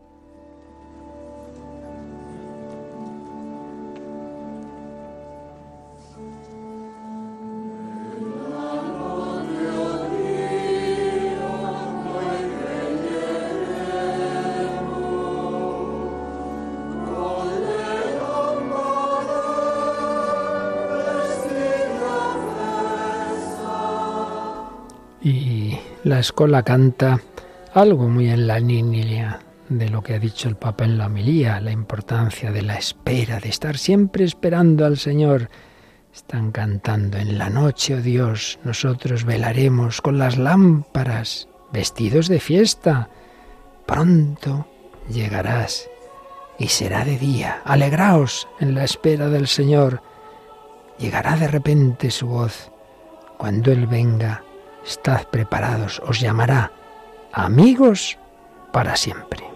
[25.22, 27.20] La escuela canta
[27.74, 31.60] algo muy en la línea de lo que ha dicho el Papa en la homilía,
[31.60, 35.50] la importancia de la espera, de estar siempre esperando al Señor.
[36.14, 43.10] Están cantando en la noche, oh Dios, nosotros velaremos con las lámparas, vestidos de fiesta.
[43.86, 44.68] Pronto
[45.10, 45.88] llegarás
[46.58, 47.62] y será de día.
[47.66, 50.02] Alegraos en la espera del Señor.
[50.98, 52.72] Llegará de repente su voz.
[53.38, 54.44] Cuando Él venga,
[54.86, 56.72] Estad preparados, os llamará
[57.34, 58.18] amigos
[58.72, 59.49] para siempre.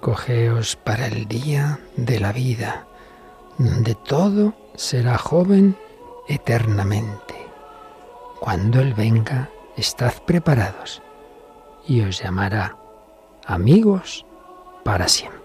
[0.00, 2.86] Recogeos para el día de la vida,
[3.58, 5.76] donde todo será joven
[6.26, 7.34] eternamente.
[8.40, 11.02] Cuando Él venga, estad preparados
[11.86, 12.78] y os llamará
[13.44, 14.24] amigos
[14.84, 15.39] para siempre.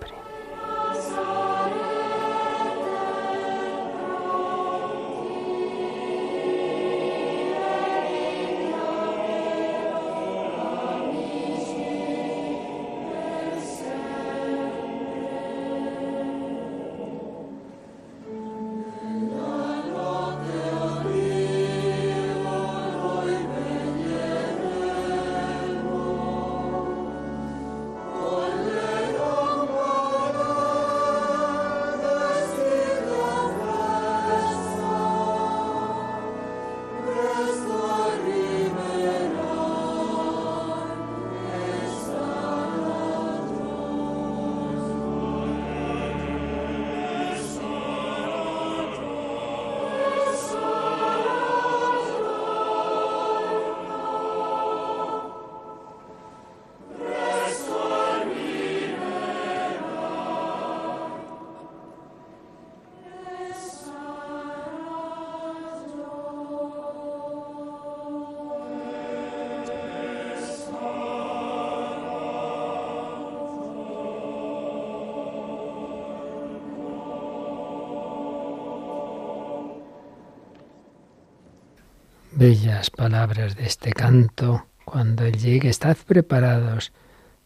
[82.89, 84.67] Palabras de este canto.
[84.83, 86.91] Cuando Él llegue, estad preparados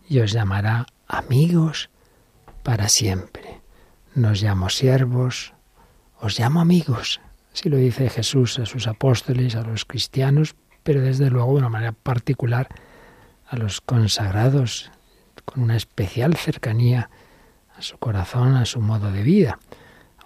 [0.08, 1.90] y os llamará amigos
[2.64, 3.62] para siempre.
[4.16, 5.54] Nos llamo siervos,
[6.20, 7.22] os llamo amigos.
[7.54, 11.70] Así lo dice Jesús a sus apóstoles, a los cristianos, pero desde luego de una
[11.70, 12.68] manera particular
[13.48, 14.92] a los consagrados,
[15.46, 17.10] con una especial cercanía
[17.76, 19.60] a su corazón, a su modo de vida.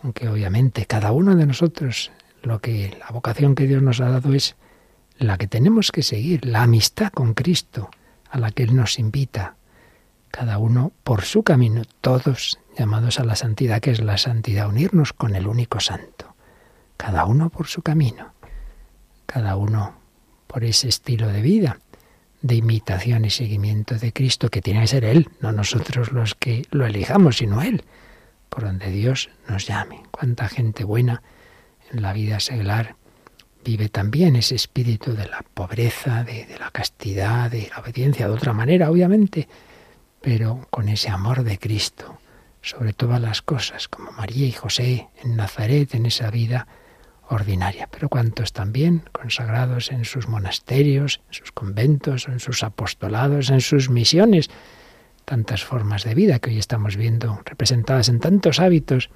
[0.02, 2.12] Aunque obviamente cada uno de nosotros
[2.42, 4.56] lo que la vocación que Dios nos ha dado es
[5.24, 7.90] la que tenemos que seguir, la amistad con Cristo,
[8.30, 9.56] a la que Él nos invita,
[10.32, 15.14] cada uno por su camino, todos llamados a la santidad, que es la santidad, unirnos
[15.14, 16.36] con el único santo,
[16.98, 18.34] cada uno por su camino,
[19.26, 19.96] cada uno
[20.48, 21.80] por ese estilo de vida,
[22.42, 26.66] de imitación y seguimiento de Cristo, que tiene que ser Él, no nosotros los que
[26.72, 27.84] lo elijamos, sino Él,
[28.50, 30.04] por donde Dios nos llame.
[30.12, 31.22] Cuánta gente buena
[31.92, 32.96] en la vida seglar
[33.64, 38.54] vive también ese espíritu de la pobreza, de, la castidad, de la obediencia, de otra
[38.54, 39.48] manera, obviamente,
[40.22, 42.20] pero con ese amor de Cristo
[42.62, 46.68] sobre todas las cosas, como María y José en Nazaret, en esa vida
[47.30, 47.90] ordinaria.
[47.92, 53.90] Pero cuantos también consagrados en sus monasterios, en sus conventos, en sus apostolados, en sus
[53.90, 54.50] misiones,
[55.26, 59.10] tantas formas de vida que hoy estamos viendo representadas en tantos hábitos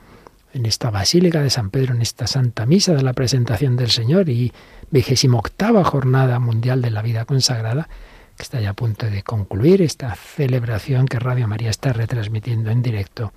[0.53, 4.29] en esta Basílica de San Pedro, en esta Santa Misa de la presentación del Señor
[4.29, 4.53] y
[4.89, 7.89] vigésimo octava Jornada Mundial de la Vida Consagrada,
[8.35, 12.81] que está ya a punto de concluir esta celebración que Radio María está retransmitiendo en
[12.81, 13.33] directo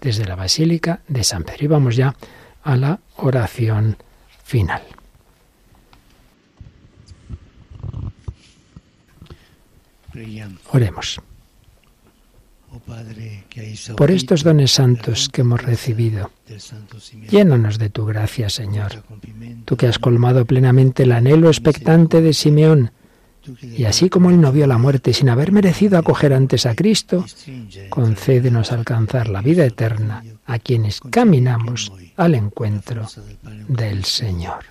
[0.00, 1.64] desde la Basílica de San Pedro.
[1.64, 2.14] Y vamos ya
[2.62, 3.96] a la oración
[4.44, 4.82] final.
[10.72, 11.20] Oremos.
[13.96, 16.30] Por estos dones santos que hemos recibido,
[17.28, 19.02] llénanos de tu gracia, Señor.
[19.64, 22.92] Tú que has colmado plenamente el anhelo expectante de Simeón,
[23.62, 27.24] y así como él no vio la muerte sin haber merecido acoger antes a Cristo,
[27.88, 33.06] concédenos alcanzar la vida eterna a quienes caminamos al encuentro
[33.68, 34.64] del Señor.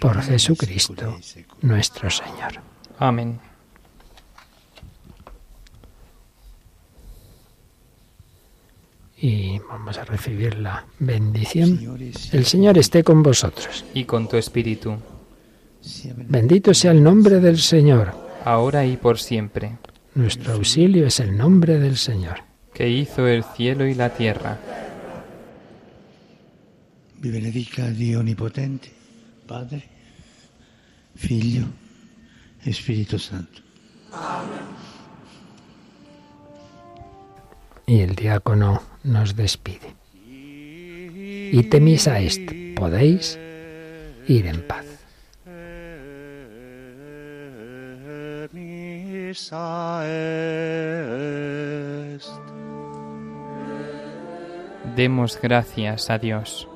[0.00, 1.18] Por Jesucristo
[1.62, 2.60] nuestro Señor.
[2.98, 3.40] Amén.
[9.22, 11.78] y vamos a recibir la bendición.
[12.32, 13.84] El Señor esté con vosotros.
[13.92, 14.96] Y con tu espíritu.
[16.16, 18.14] Bendito sea el nombre del Señor.
[18.44, 19.76] Ahora y por siempre.
[20.14, 22.42] Nuestro auxilio es el nombre del Señor.
[22.72, 24.58] Que hizo el cielo y la tierra.
[27.18, 28.90] Vi benedica Dio Onnipotente,
[29.50, 29.82] Padre,
[31.16, 31.64] Figlio,
[32.64, 33.60] Espíritu Santo.
[37.84, 39.96] Y el diácono nos despide.
[40.24, 43.40] Y temis a este, podéis
[44.28, 44.86] ir en paz.
[54.94, 56.68] Demos gracias a Dios.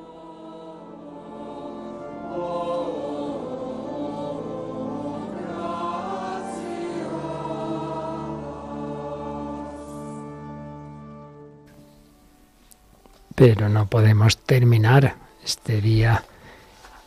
[13.35, 16.23] Pero no podemos terminar este día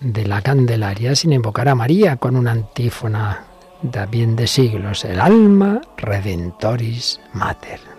[0.01, 3.45] de la Candelaria sin invocar a María con una antífona
[3.91, 7.98] también de siglos, el alma redentoris mater.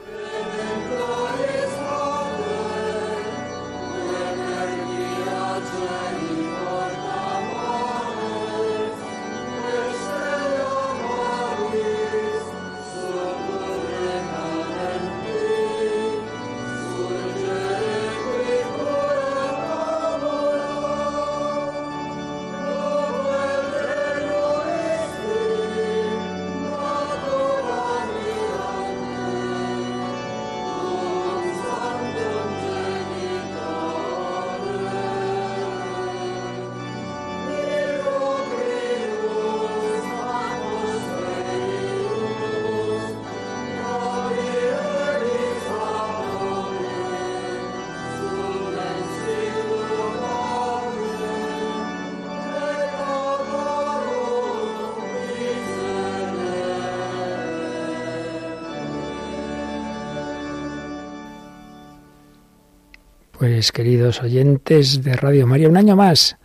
[63.59, 66.37] Queridos oyentes de Radio María, un año más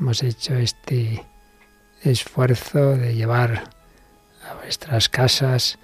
[0.00, 1.24] hemos hecho este
[2.02, 3.70] esfuerzo de llevar
[4.44, 5.78] a vuestras casas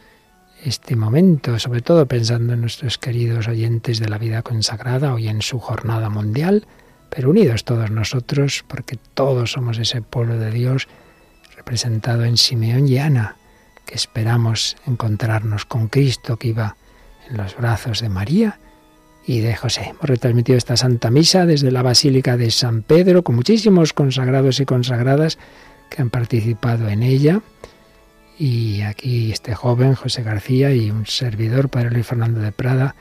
[0.65, 5.41] este momento, sobre todo pensando en nuestros queridos oyentes de la vida consagrada, hoy en
[5.41, 6.67] su jornada mundial,
[7.11, 10.89] pero unidos todos nosotros, porque todos somos ese pueblo de Dios
[11.55, 13.37] representado en Simeón y Ana,
[13.87, 16.77] que esperamos encontrarnos con Cristo que iba
[17.31, 18.59] en los brazos de María
[19.27, 19.89] y de José.
[19.91, 24.65] Hemos retransmitido esta Santa Misa desde la Basílica de San Pedro, con muchísimos consagrados y
[24.65, 25.39] consagradas
[25.91, 27.41] que han participado en ella.
[28.39, 32.97] Y aquí este joven, José García, y un servidor, Padre Luis Fernando de Prada,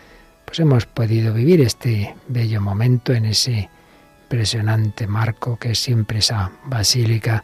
[0.46, 3.70] pues hemos podido vivir este bello momento en ese
[4.24, 7.44] impresionante marco que es siempre esa Basílica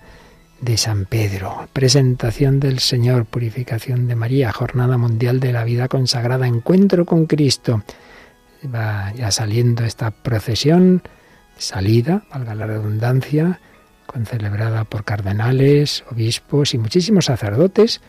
[0.61, 1.67] de San Pedro.
[1.73, 7.83] Presentación del Señor, purificación de María, Jornada Mundial de la Vida Consagrada, encuentro con Cristo
[8.65, 11.03] va ya saliendo esta procesión,
[11.57, 13.59] salida, valga la redundancia,
[14.05, 18.01] con celebrada por cardenales, obispos y muchísimos sacerdotes,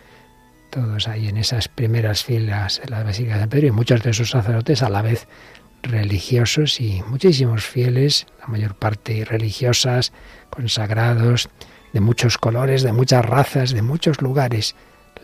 [0.70, 4.10] todos ahí en esas primeras filas de la Basílica de San Pedro y muchos de
[4.10, 5.26] esos sacerdotes a la vez
[5.82, 10.12] religiosos y muchísimos fieles, la mayor parte religiosas,
[10.50, 11.48] consagrados,
[11.92, 14.74] de muchos colores, de muchas razas, de muchos lugares.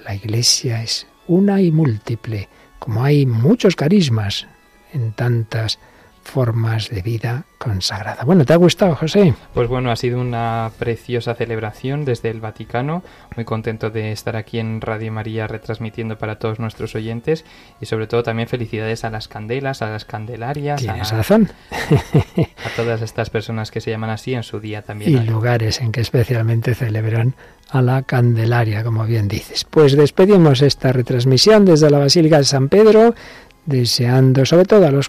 [0.05, 2.49] La Iglesia es una y múltiple,
[2.79, 4.47] como hay muchos carismas,
[4.95, 5.79] en tantas
[6.25, 8.25] formas de vida consagrada.
[8.25, 9.35] Bueno, ¿te ha gustado, José?
[9.53, 13.03] Pues bueno, ha sido una preciosa celebración desde el Vaticano.
[13.37, 17.45] Muy contento de estar aquí en Radio María retransmitiendo para todos nuestros oyentes
[17.81, 20.81] y sobre todo también felicidades a las candelas, a las candelarias.
[20.81, 21.51] Tienes a, razón.
[21.71, 25.11] a todas estas personas que se llaman así en su día también.
[25.13, 27.35] Y lugares en que especialmente celebran
[27.71, 29.65] a la Candelaria, como bien dices.
[29.65, 33.15] Pues despedimos esta retransmisión desde la Basílica de San Pedro,
[33.67, 35.09] deseando sobre todo a los